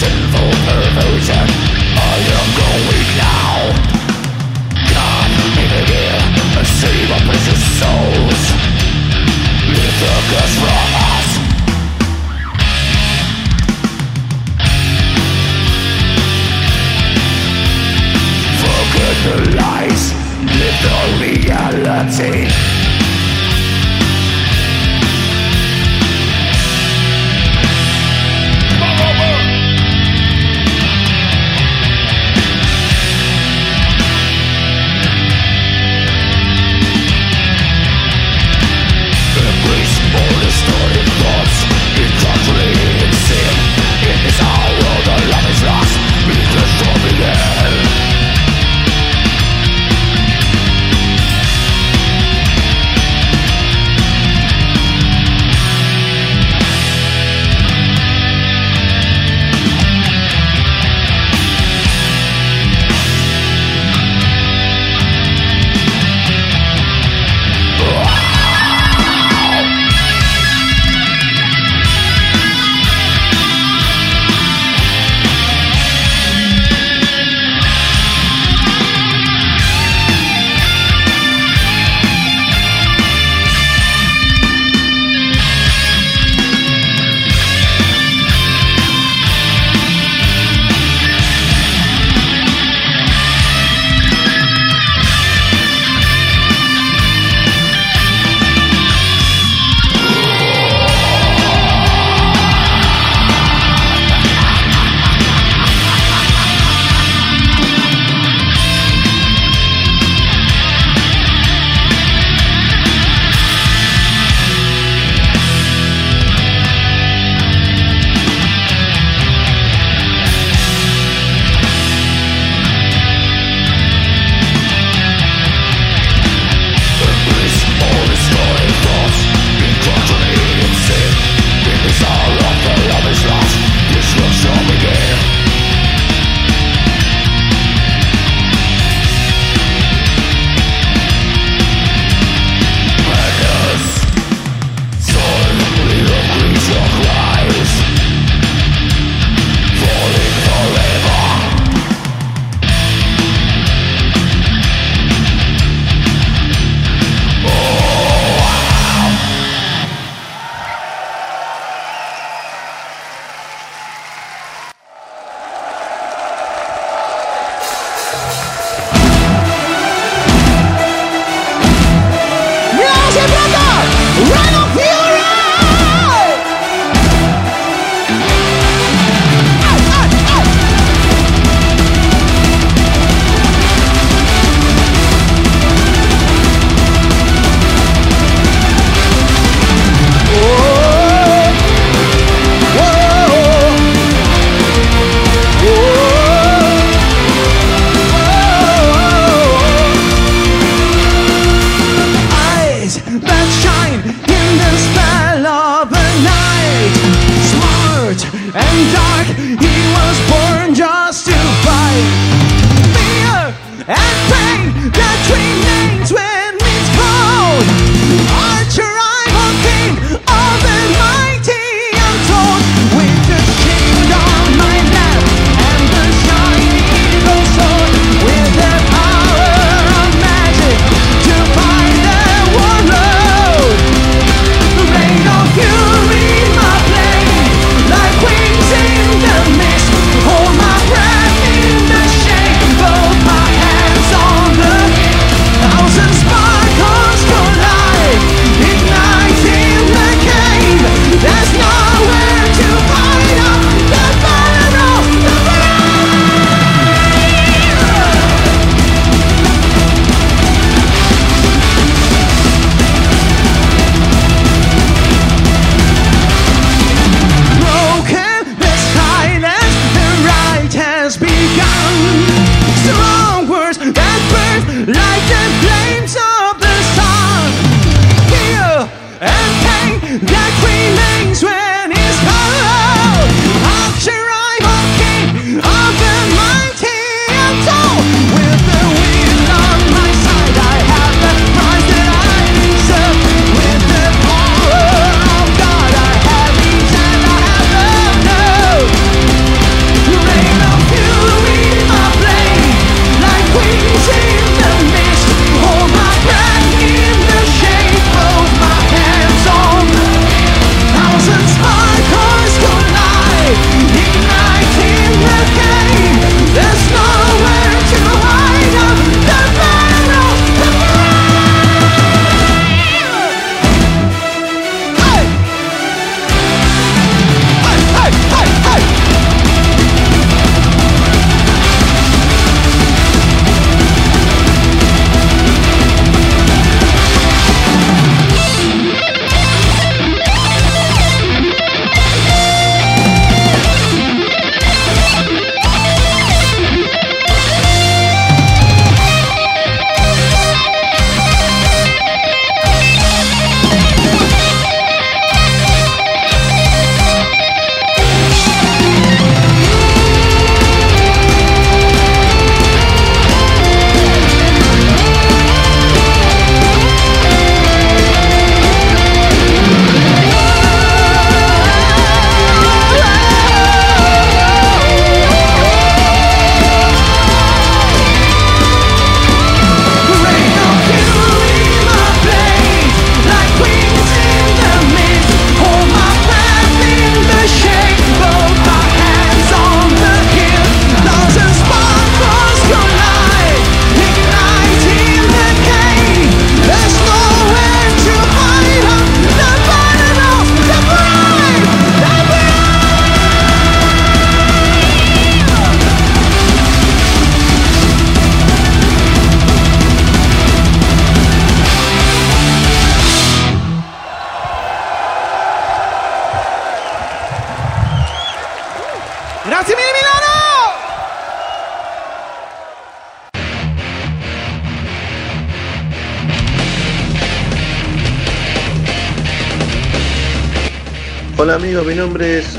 sinful 0.00 0.53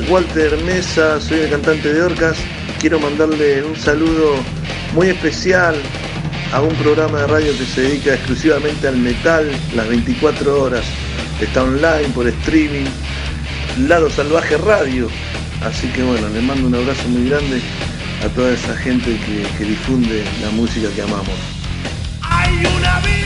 Walter 0.09 0.57
Mesa, 0.63 1.19
soy 1.19 1.39
el 1.39 1.49
cantante 1.49 1.91
de 1.91 2.01
Orcas. 2.03 2.37
Quiero 2.79 2.99
mandarle 2.99 3.63
un 3.63 3.75
saludo 3.75 4.35
muy 4.93 5.07
especial 5.07 5.75
a 6.53 6.61
un 6.61 6.73
programa 6.75 7.21
de 7.21 7.27
radio 7.27 7.57
que 7.57 7.65
se 7.65 7.81
dedica 7.81 8.13
exclusivamente 8.13 8.87
al 8.87 8.97
metal 8.97 9.49
las 9.75 9.87
24 9.87 10.61
horas. 10.61 10.85
Está 11.41 11.63
online 11.63 12.09
por 12.13 12.27
streaming, 12.27 12.85
Lado 13.87 14.09
Salvaje 14.09 14.57
Radio. 14.57 15.07
Así 15.63 15.87
que 15.87 16.03
bueno, 16.03 16.29
les 16.29 16.43
mando 16.43 16.67
un 16.67 16.75
abrazo 16.75 17.07
muy 17.09 17.29
grande 17.29 17.61
a 18.23 18.29
toda 18.29 18.51
esa 18.53 18.75
gente 18.77 19.17
que, 19.57 19.65
difunde 19.65 20.23
la 20.41 20.51
música 20.51 20.87
que 20.95 21.01
amamos. 21.01 21.39
Hay 22.21 22.53
un 22.57 22.85
abismo 22.85 23.24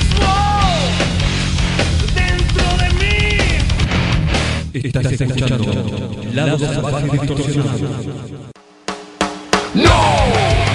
Estás 4.83 5.11
escuchando 5.11 5.73
Lado 6.33 6.57
Salvaje 6.57 7.07
Distorsionado. 7.11 7.79
No 9.73 9.99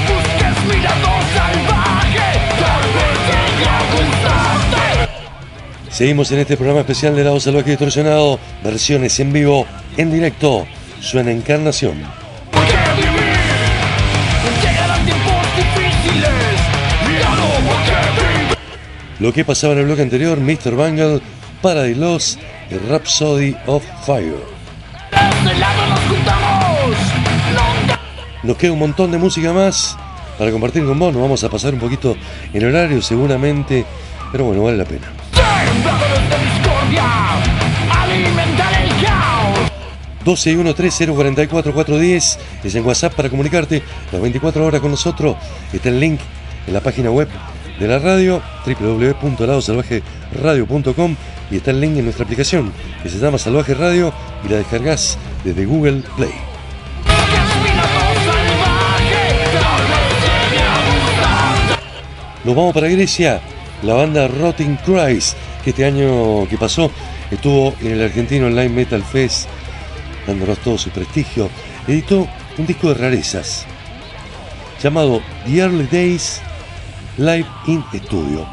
busques 0.09 0.65
mi 0.69 0.83
lado 0.83 1.09
salvaje, 1.35 2.29
tal 2.61 2.85
vez 2.95 3.17
llegue 3.29 3.67
a 3.67 3.81
gustarte. 3.93 5.13
Seguimos 5.91 6.33
en 6.33 6.39
este 6.41 6.57
programa 6.57 6.81
especial 6.81 7.17
de 7.17 7.25
Lado 7.25 7.41
Salvaje 7.41 7.71
Distorsionado, 7.71 8.39
versiones 8.63 9.19
en 9.21 9.33
vivo, 9.33 9.67
en 9.97 10.13
directo, 10.13 10.67
suena 11.01 11.31
Encarnación. 11.31 12.03
Lo 19.21 19.33
que 19.33 19.45
pasaba 19.45 19.73
en 19.73 19.79
el 19.79 19.87
bloque 19.87 20.03
anterior, 20.03 20.39
Mr. 20.39 20.77
Bangle, 20.77 21.21
Paradise 21.65 21.99
Lost 21.99 22.39
y 22.71 22.77
Rhapsody 22.91 23.57
of 23.65 23.83
Fire. 24.05 24.37
Nos 28.43 28.59
queda 28.59 28.73
un 28.73 28.79
montón 28.79 29.11
de 29.11 29.17
música 29.17 29.55
más 29.55 29.97
para 30.39 30.51
compartir 30.51 30.85
con 30.85 30.99
vos. 30.99 31.15
Nos 31.15 31.23
vamos 31.23 31.43
a 31.43 31.49
pasar 31.49 31.73
un 31.73 31.81
poquito 31.81 32.19
en 32.53 32.67
horario 32.67 33.01
seguramente, 33.01 33.87
pero 34.31 34.45
bueno, 34.45 34.65
vale 34.65 34.77
la 34.77 34.85
pena. 34.85 35.07
el 38.83 38.91
caos. 39.03 39.59
1213044410 40.27 42.37
es 42.63 42.75
en 42.75 42.85
WhatsApp 42.85 43.15
para 43.15 43.31
comunicarte 43.31 43.83
las 44.13 44.21
24 44.21 44.67
horas 44.67 44.83
con 44.83 44.91
nosotros. 44.91 45.39
Está 45.73 45.89
el 45.89 45.99
link 45.99 46.21
en 46.67 46.75
la 46.75 46.81
página 46.81 47.11
web 47.11 47.31
de 47.79 47.89
la 47.89 47.99
radio 47.99 48.41
www.ladosalvajeradio.com 48.67 51.17
y 51.51 51.57
está 51.57 51.73
el 51.73 51.81
link 51.81 51.97
en 51.99 52.05
nuestra 52.05 52.25
aplicación 52.25 52.73
que 53.03 53.09
se 53.09 53.19
llama 53.19 53.39
Salvaje 53.39 53.75
Radio 53.75 54.13
y 54.45 54.49
la 54.49 54.57
descargas 54.57 55.19
desde 55.45 55.65
Google 55.65 56.03
Play. 56.17 56.35
Nos 62.45 62.55
vamos 62.55 62.75
para 62.75 62.89
Grecia, 62.89 63.41
la 63.83 63.95
banda 63.95 64.29
Rotting 64.29 64.77
Christ, 64.85 65.35
que 65.65 65.71
este 65.71 65.87
año 65.87 66.47
que 66.49 66.59
pasó 66.59 66.91
estuvo 67.31 67.75
en 67.81 67.93
el 67.93 68.03
Argentino 68.03 68.47
Online 68.47 68.69
Metal 68.69 69.03
Fest, 69.03 69.49
dándonos 70.27 70.59
todo 70.59 70.77
su 70.77 70.91
prestigio, 70.91 71.49
editó 71.89 72.29
un 72.59 72.67
disco 72.67 72.89
de 72.89 72.95
rarezas 72.95 73.65
llamado 74.83 75.23
The 75.47 75.57
Early 75.57 75.89
Days 75.91 76.43
Live 77.17 77.47
in 77.69 77.85
Studio. 77.95 78.45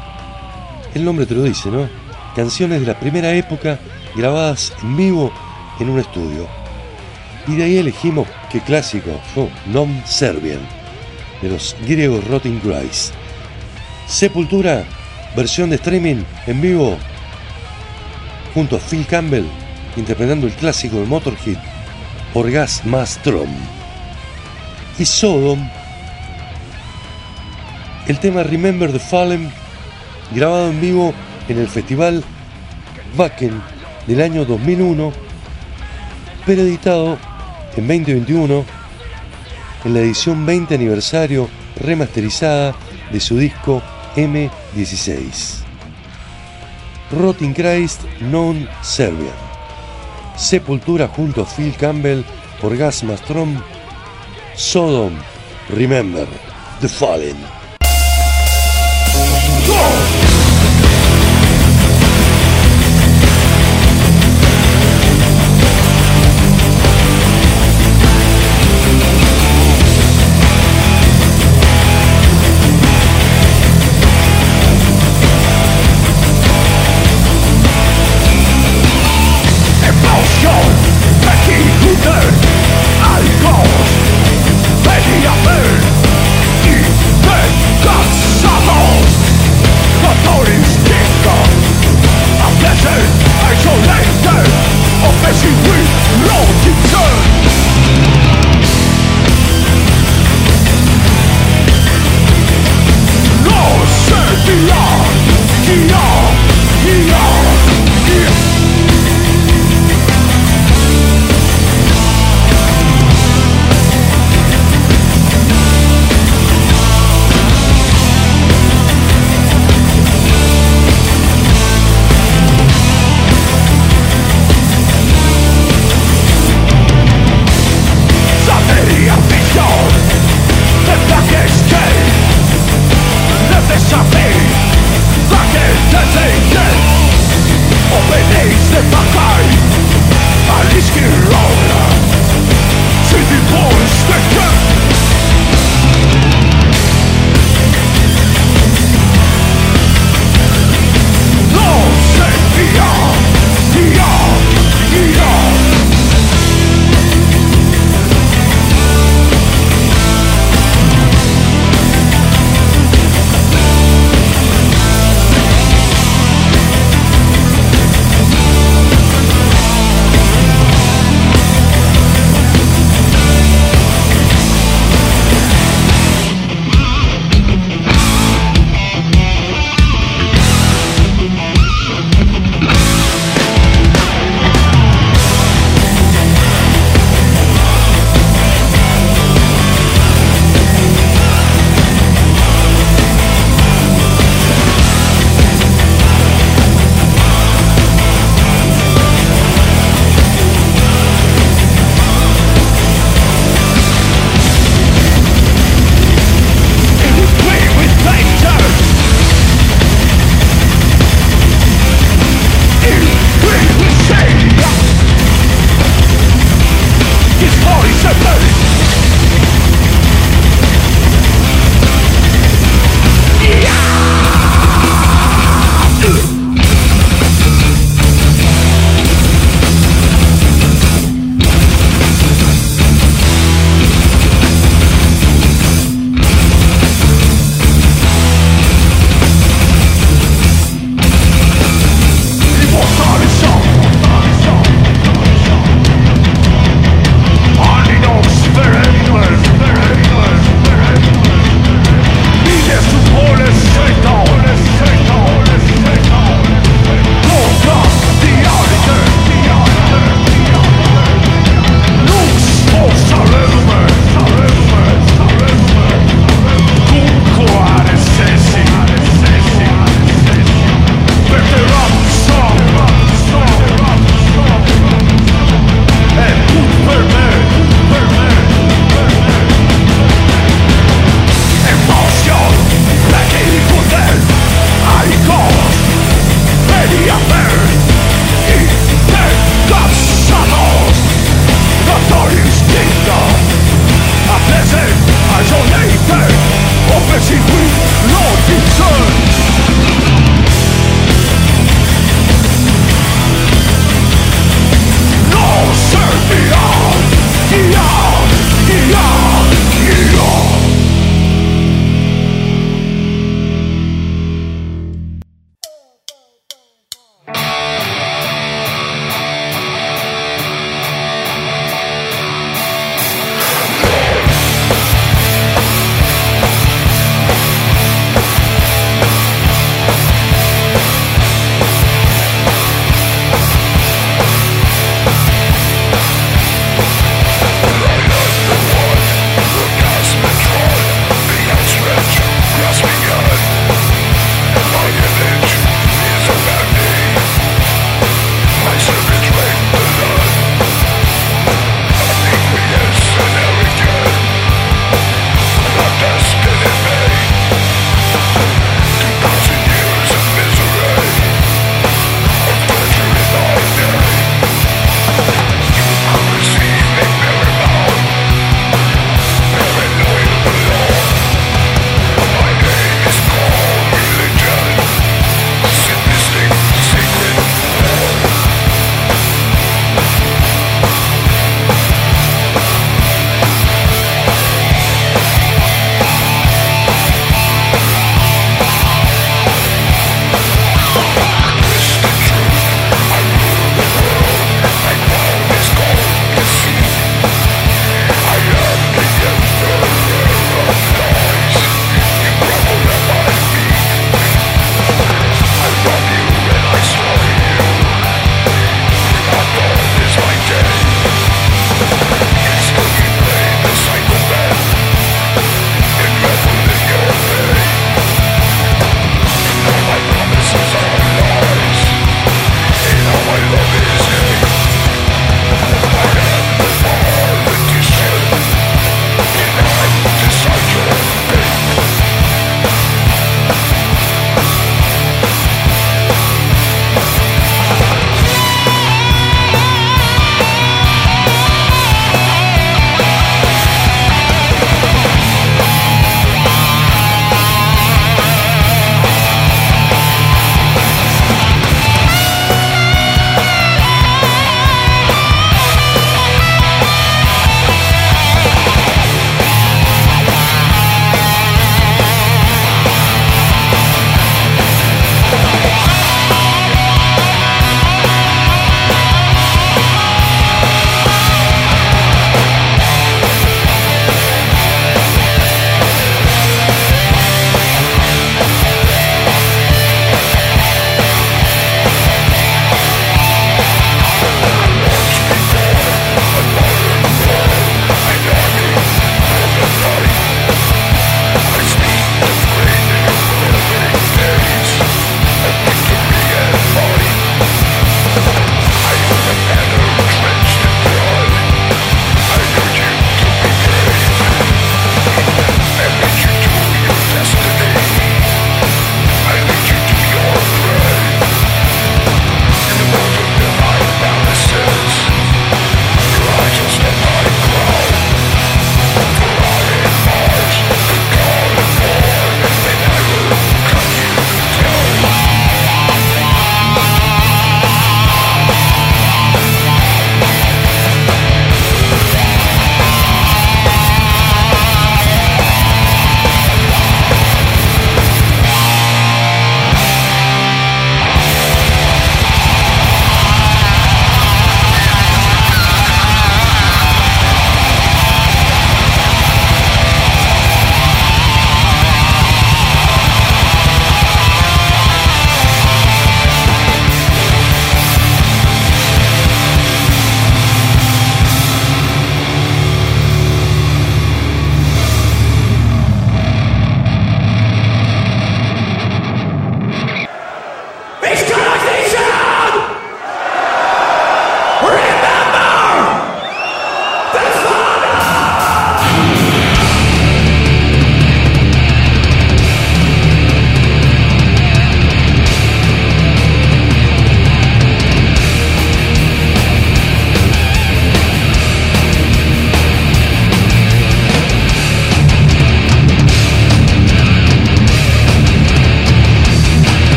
El 0.94 1.04
nombre 1.04 1.26
te 1.26 1.34
lo 1.34 1.42
dice, 1.42 1.68
¿no? 1.68 1.88
Canciones 2.36 2.80
de 2.80 2.86
la 2.86 2.98
primera 2.98 3.32
época 3.34 3.80
grabadas 4.14 4.72
en 4.82 4.96
vivo 4.96 5.32
en 5.80 5.90
un 5.90 5.98
estudio. 5.98 6.46
Y 7.48 7.56
de 7.56 7.64
ahí 7.64 7.78
elegimos 7.78 8.28
qué 8.52 8.60
clásico, 8.60 9.10
oh, 9.34 9.48
Non 9.66 10.00
Serbian, 10.06 10.60
de 11.40 11.48
los 11.48 11.74
griegos 11.84 12.24
Rotting 12.28 12.60
Christ. 12.60 13.14
Sepultura, 14.06 14.84
versión 15.34 15.70
de 15.70 15.76
streaming 15.76 16.22
en 16.46 16.60
vivo, 16.60 16.96
junto 18.54 18.76
a 18.76 18.78
Phil 18.78 19.04
Campbell, 19.06 19.46
interpretando 19.96 20.46
el 20.46 20.52
clásico 20.52 21.00
de 21.00 21.06
Motorhead, 21.06 21.58
Orgasmastrom. 22.32 23.50
Y 25.00 25.04
Sodom, 25.04 25.68
el 28.06 28.18
tema 28.18 28.42
Remember 28.42 28.90
the 28.92 28.98
Fallen, 28.98 29.50
grabado 30.34 30.70
en 30.70 30.80
vivo 30.80 31.14
en 31.48 31.58
el 31.58 31.68
festival 31.68 32.24
Wacken 33.16 33.62
del 34.06 34.20
año 34.20 34.44
2001, 34.44 35.12
pero 36.44 36.62
editado 36.62 37.18
en 37.76 37.86
2021 37.86 38.64
en 39.84 39.94
la 39.94 40.00
edición 40.00 40.44
20 40.46 40.74
aniversario 40.74 41.48
remasterizada 41.76 42.74
de 43.10 43.20
su 43.20 43.36
disco 43.36 43.82
M16. 44.16 45.62
Rotting 47.12 47.52
Christ 47.52 48.02
Non 48.20 48.68
Serbian. 48.82 49.34
Sepultura 50.36 51.08
junto 51.08 51.42
a 51.42 51.46
Phil 51.46 51.74
Campbell, 51.76 52.24
Orgasmastrom, 52.62 53.60
Sodom, 54.56 55.12
Remember 55.68 56.26
the 56.80 56.88
Fallen. 56.88 57.61
go! 59.66 60.21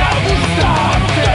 A 0.00 0.14
gustarte 0.24 1.28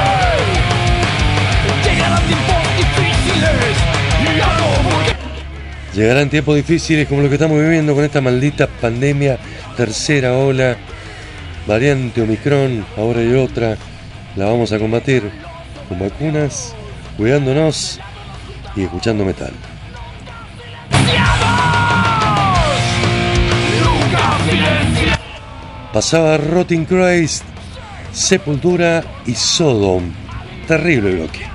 Llegarán 1.85 2.23
tiempos 2.27 2.63
difíciles 2.77 3.75
Y 4.23 4.41
algo 4.41 4.69
porque 4.89 5.15
Llegarán 5.95 6.29
tiempos 6.29 6.55
difíciles 6.55 7.07
como 7.07 7.21
los 7.21 7.29
que 7.29 7.35
estamos 7.35 7.59
viviendo 7.59 7.93
con 7.93 8.03
esta 8.03 8.21
maldita 8.21 8.67
pandemia, 8.67 9.37
tercera 9.75 10.33
ola, 10.33 10.77
variante 11.69 12.23
Omicron, 12.23 12.83
ahora 12.97 13.19
hay 13.19 13.35
otra. 13.35 13.77
La 14.35 14.45
vamos 14.45 14.71
a 14.71 14.79
combatir 14.79 15.29
con 15.87 15.99
vacunas, 15.99 16.73
cuidándonos 17.15 17.99
y 18.75 18.81
escuchando 18.81 19.23
metal. 19.23 19.53
Pasaba 25.93 26.37
Rotting 26.37 26.85
Christ, 26.85 27.43
Sepultura 28.11 29.03
y 29.27 29.35
Sodom. 29.35 30.11
Terrible 30.67 31.11
bloque. 31.17 31.48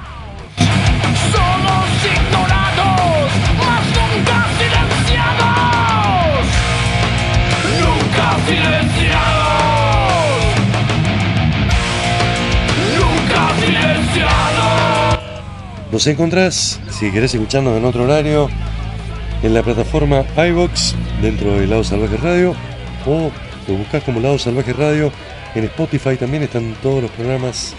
Nos 15.94 16.08
encontrás, 16.08 16.80
si 16.90 17.12
querés 17.12 17.32
escucharnos 17.34 17.78
en 17.78 17.84
otro 17.84 18.02
horario, 18.02 18.50
en 19.44 19.54
la 19.54 19.62
plataforma 19.62 20.24
iVox 20.36 20.96
dentro 21.22 21.56
de 21.56 21.68
Lado 21.68 21.84
Salvaje 21.84 22.16
Radio 22.16 22.56
o 23.06 23.30
lo 23.68 23.74
buscas 23.76 24.02
como 24.02 24.18
Lado 24.18 24.36
Salvaje 24.36 24.72
Radio. 24.72 25.12
En 25.54 25.62
Spotify 25.62 26.16
también 26.16 26.42
están 26.42 26.74
todos 26.82 27.00
los 27.00 27.12
programas 27.12 27.74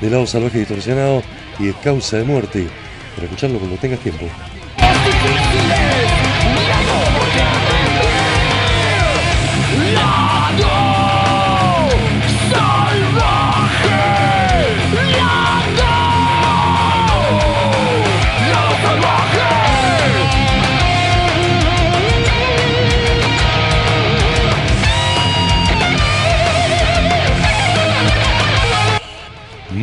de 0.00 0.10
Lado 0.10 0.28
Salvaje 0.28 0.60
Distorsionado 0.60 1.24
y 1.58 1.64
de 1.64 1.74
Causa 1.82 2.18
de 2.18 2.22
Muerte 2.22 2.68
para 3.16 3.24
escucharlo 3.24 3.58
cuando 3.58 3.76
tengas 3.78 3.98
tiempo. 3.98 4.26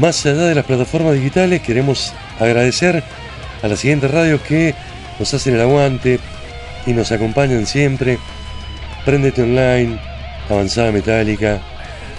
Más 0.04 0.26
allá 0.26 0.48
de 0.48 0.56
las 0.56 0.66
plataformas 0.66 1.14
digitales, 1.14 1.62
queremos 1.62 2.12
agradecer 2.38 3.02
a 3.62 3.68
las 3.70 3.80
siguientes 3.80 4.12
radios 4.12 4.42
que 4.42 4.76
nos 5.18 5.34
hacen 5.34 5.56
el 5.56 5.62
aguante 5.62 6.20
y 6.86 6.92
nos 6.92 7.14
acompañan 7.14 7.66
siempre. 7.66 8.20
Prendete 9.06 9.44
Online, 9.44 9.98
Avanzada 10.50 10.92
Metálica, 10.92 11.62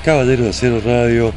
Caballero 0.03 0.45
de 0.45 0.49
Acero 0.49 0.81
Radio, 0.81 1.35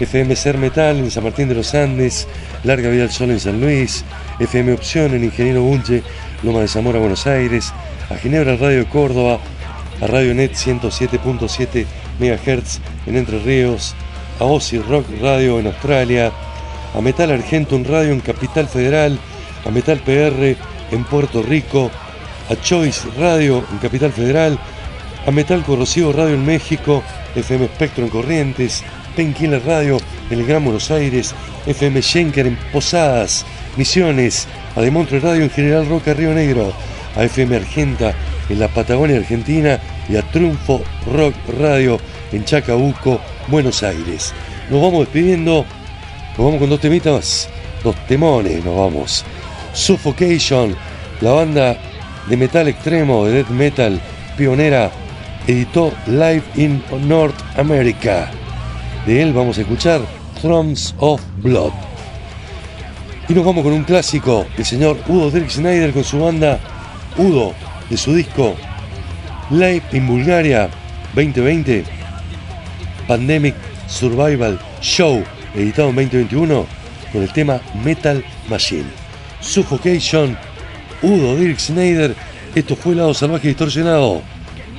FM 0.00 0.34
Ser 0.36 0.56
Metal 0.56 0.96
en 0.96 1.10
San 1.10 1.22
Martín 1.22 1.48
de 1.48 1.54
los 1.54 1.74
Andes, 1.74 2.26
Larga 2.62 2.88
Vida 2.88 3.02
al 3.02 3.12
Sol 3.12 3.32
en 3.32 3.40
San 3.40 3.60
Luis, 3.60 4.06
FM 4.40 4.72
Opción 4.72 5.12
en 5.12 5.24
Ingeniero 5.24 5.60
Bunche, 5.60 6.02
Loma 6.42 6.60
de 6.60 6.68
Zamora, 6.68 6.98
Buenos 6.98 7.26
Aires, 7.26 7.74
a 8.08 8.16
Ginebra 8.16 8.56
Radio 8.56 8.88
Córdoba, 8.88 9.38
a 10.00 10.06
Radio 10.06 10.34
Net 10.34 10.52
107.7 10.52 11.84
MHz 12.20 12.80
en 13.06 13.16
Entre 13.18 13.38
Ríos, 13.40 13.94
a 14.40 14.44
Ozzy 14.44 14.78
Rock 14.78 15.06
Radio 15.20 15.58
en 15.58 15.66
Australia, 15.66 16.32
a 16.94 17.00
Metal 17.00 17.30
Argentum 17.30 17.84
Radio 17.84 18.12
en 18.12 18.20
Capital 18.20 18.68
Federal, 18.68 19.18
a 19.64 19.70
Metal 19.70 19.98
PR 19.98 20.56
en 20.90 21.04
Puerto 21.04 21.42
Rico, 21.42 21.90
a 22.50 22.56
Choice 22.60 23.08
Radio 23.18 23.64
en 23.72 23.78
Capital 23.78 24.12
Federal, 24.12 24.58
a 25.26 25.30
Metal 25.30 25.62
Corrosivo 25.64 26.12
Radio 26.12 26.34
en 26.34 26.44
México, 26.44 27.02
FM 27.34 27.66
Spectro 27.66 28.04
en 28.04 28.10
Corrientes, 28.10 28.84
Painkiller 29.16 29.64
Radio 29.64 29.98
en 30.30 30.40
el 30.40 30.46
Gran 30.46 30.64
Buenos 30.64 30.90
Aires, 30.90 31.34
FM 31.66 32.02
Schenker 32.02 32.46
en 32.46 32.58
Posadas, 32.72 33.46
Misiones, 33.76 34.46
a 34.76 34.80
Demontre 34.80 35.20
Radio 35.20 35.44
en 35.44 35.50
General 35.50 35.86
Roca 35.88 36.14
Río 36.14 36.34
Negro, 36.34 36.72
a 37.16 37.24
FM 37.24 37.56
Argenta 37.56 38.14
en 38.48 38.58
la 38.58 38.68
Patagonia 38.68 39.16
Argentina 39.16 39.80
y 40.08 40.16
a 40.16 40.22
Triunfo 40.22 40.82
Rock 41.12 41.34
Radio 41.58 41.98
en 42.32 42.44
Chacabuco, 42.44 43.20
Buenos 43.48 43.82
Aires. 43.82 44.32
Nos 44.70 44.80
vamos 44.80 45.00
despidiendo, 45.00 45.64
nos 46.36 46.38
vamos 46.38 46.58
con 46.58 46.70
dos 46.70 46.80
temitas, 46.80 47.48
dos 47.82 47.94
temones, 48.06 48.64
nos 48.64 48.76
vamos. 48.76 49.24
Suffocation, 49.72 50.74
la 51.20 51.32
banda 51.32 51.76
de 52.28 52.36
metal 52.36 52.68
extremo, 52.68 53.26
de 53.26 53.32
death 53.34 53.50
metal 53.50 54.00
pionera, 54.36 54.90
editó 55.46 55.92
Live 56.06 56.42
in 56.56 56.82
North 57.06 57.36
America. 57.56 58.30
De 59.06 59.22
él 59.22 59.32
vamos 59.32 59.58
a 59.58 59.60
escuchar 59.60 60.00
Drums 60.42 60.94
of 60.98 61.20
Blood. 61.38 61.72
Y 63.28 63.34
nos 63.34 63.44
vamos 63.44 63.62
con 63.62 63.72
un 63.72 63.84
clásico, 63.84 64.46
el 64.56 64.64
señor 64.64 64.98
Udo 65.08 65.30
Dirk 65.30 65.50
Snyder 65.50 65.92
con 65.92 66.04
su 66.04 66.20
banda 66.20 66.58
Udo, 67.16 67.54
de 67.88 67.96
su 67.96 68.14
disco 68.14 68.54
Live 69.50 69.82
in 69.92 70.06
Bulgaria 70.06 70.68
2020, 71.14 71.84
Pandemic 73.06 73.54
Survival 73.86 74.58
Show, 74.80 75.24
editado 75.54 75.90
en 75.90 75.96
2021, 75.96 76.66
con 77.12 77.22
el 77.22 77.32
tema 77.32 77.60
Metal 77.84 78.24
Machine. 78.48 78.90
Suffocation, 79.40 80.36
Udo 81.02 81.36
Dirk 81.36 81.58
Snyder, 81.58 82.14
esto 82.54 82.76
fue 82.76 82.94
Lado 82.94 83.12
Salvaje 83.14 83.48
Distorsionado. 83.48 84.22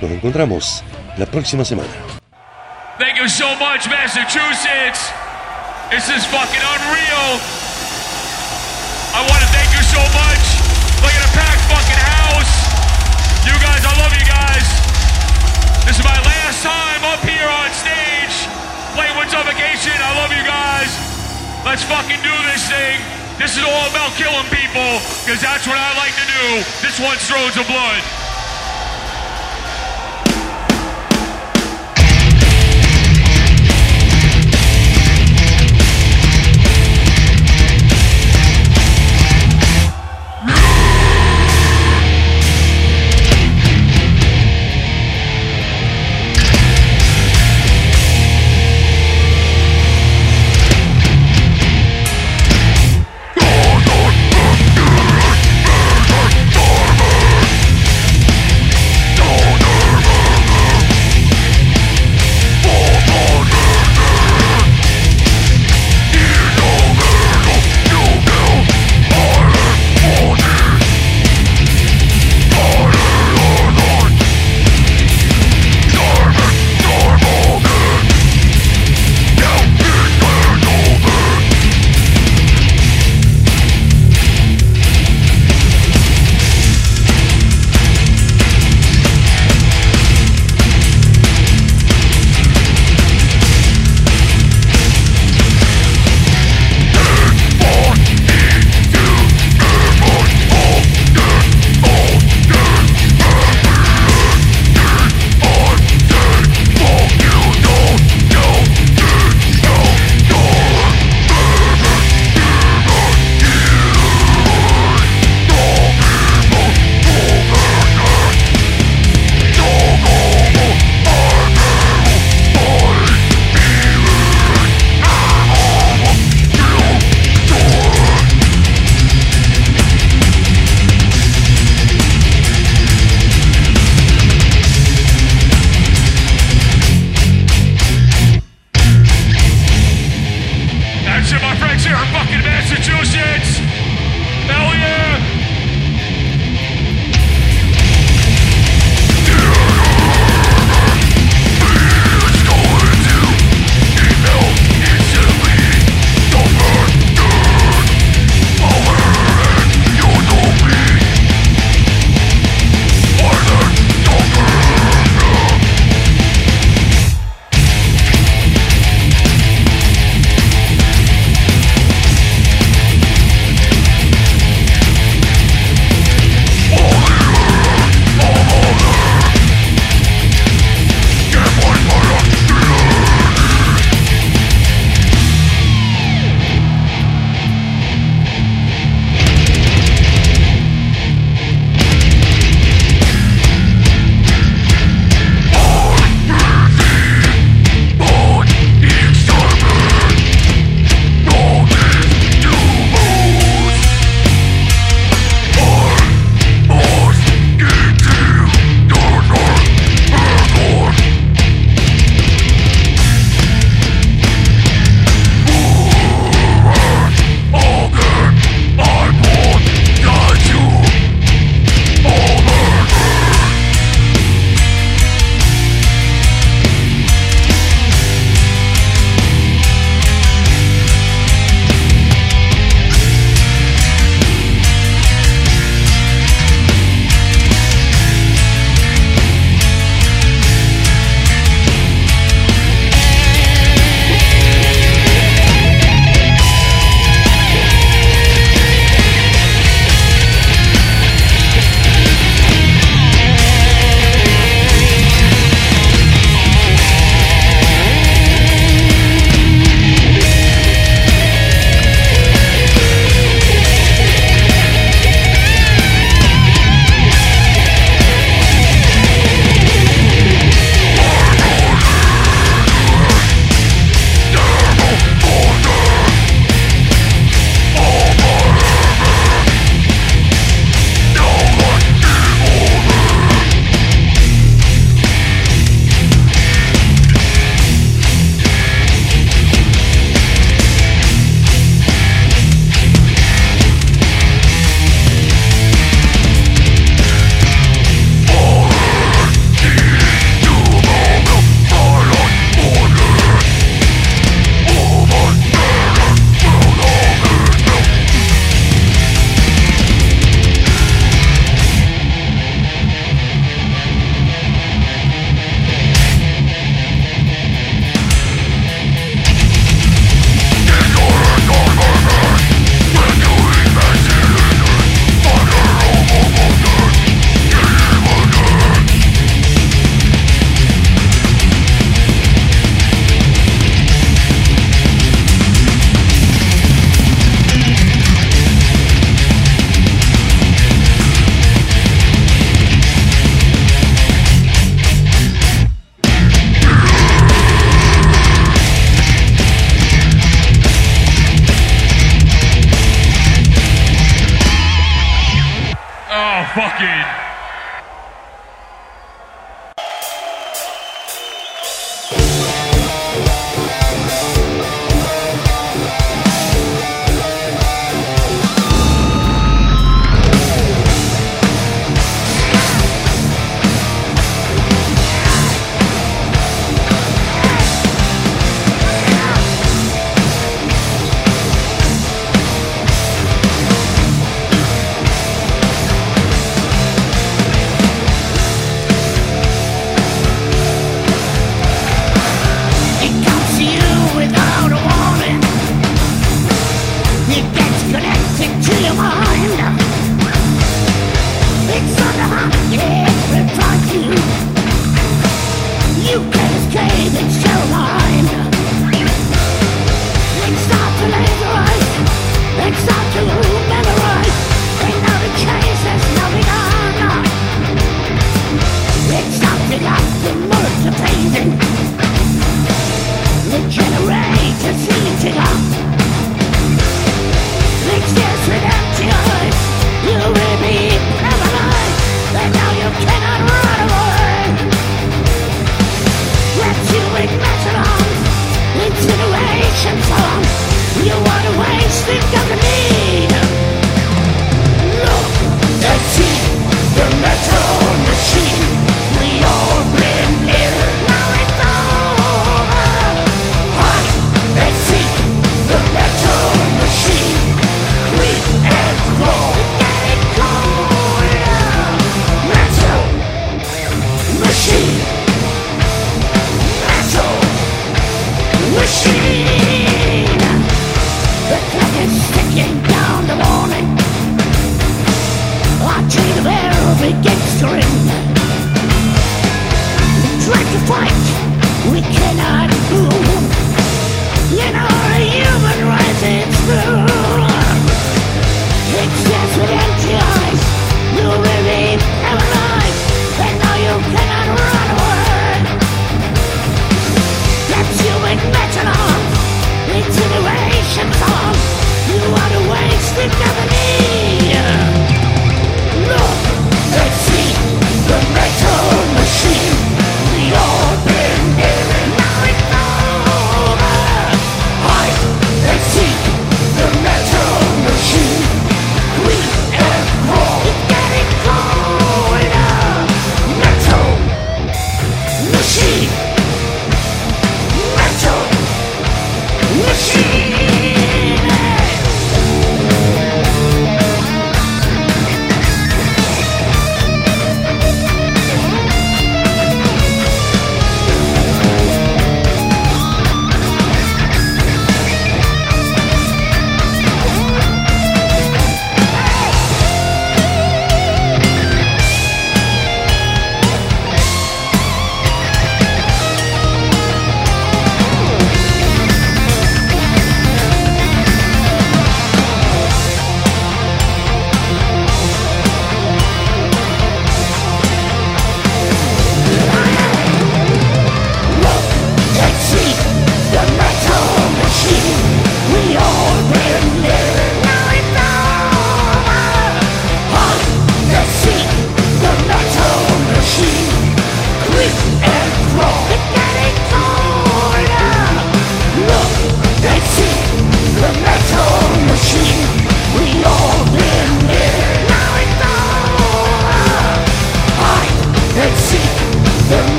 Nos 0.00 0.10
encontramos 0.10 0.84
la 1.16 1.26
próxima 1.26 1.64
semana. 1.64 1.88
Thank 2.98 3.16
you 3.16 3.28
so 3.28 3.48
much, 3.56 3.88
Massachusetts. 3.88 5.12
This 5.90 6.08
is 6.08 6.24
fucking 6.26 6.60
unreal. 6.60 7.40
I 9.12 9.26
want 9.26 9.40
to 9.40 9.48
thank 9.50 9.72
you 9.72 9.82
so 9.82 10.02
much. 10.14 10.42
Look 11.02 11.14
at 11.16 11.24
a 11.24 11.32
packed 11.32 11.64
fucking 11.66 11.98
house. 11.98 12.52
You 13.46 13.56
guys, 13.58 13.82
I 13.84 13.92
love 13.98 14.12
you 14.12 14.26
guys. 14.28 14.66
This 15.86 15.98
is 15.98 16.04
my 16.04 16.20
last 16.20 16.62
time 16.62 17.04
up 17.04 17.20
here 17.24 17.48
on. 17.48 17.69
With 18.90 19.30
Suffocation. 19.30 19.92
I 19.94 20.18
love 20.18 20.32
you 20.34 20.42
guys. 20.42 20.90
Let's 21.64 21.84
fucking 21.84 22.18
do 22.22 22.34
this 22.50 22.66
thing. 22.68 22.98
This 23.38 23.56
is 23.56 23.62
all 23.62 23.86
about 23.88 24.12
killing 24.18 24.46
people, 24.50 24.98
because 25.22 25.40
that's 25.40 25.66
what 25.66 25.78
I 25.78 25.94
like 25.96 26.12
to 26.18 26.26
do. 26.26 26.46
This 26.82 26.98
one's 26.98 27.22
Thrones 27.26 27.56
of 27.56 27.66
Blood. 27.66 28.19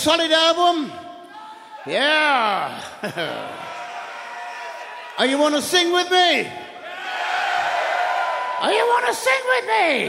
Solid 0.00 0.32
album. 0.32 0.90
Yeah. 1.86 2.82
Are 5.18 5.26
you 5.26 5.38
want 5.38 5.54
to 5.56 5.60
sing 5.60 5.92
with 5.92 6.10
me? 6.10 6.48
Are 8.60 8.72
you 8.72 8.86
want 8.92 9.06
to 9.08 9.14
sing 9.14 9.42
with 9.52 9.66
me? 9.66 10.08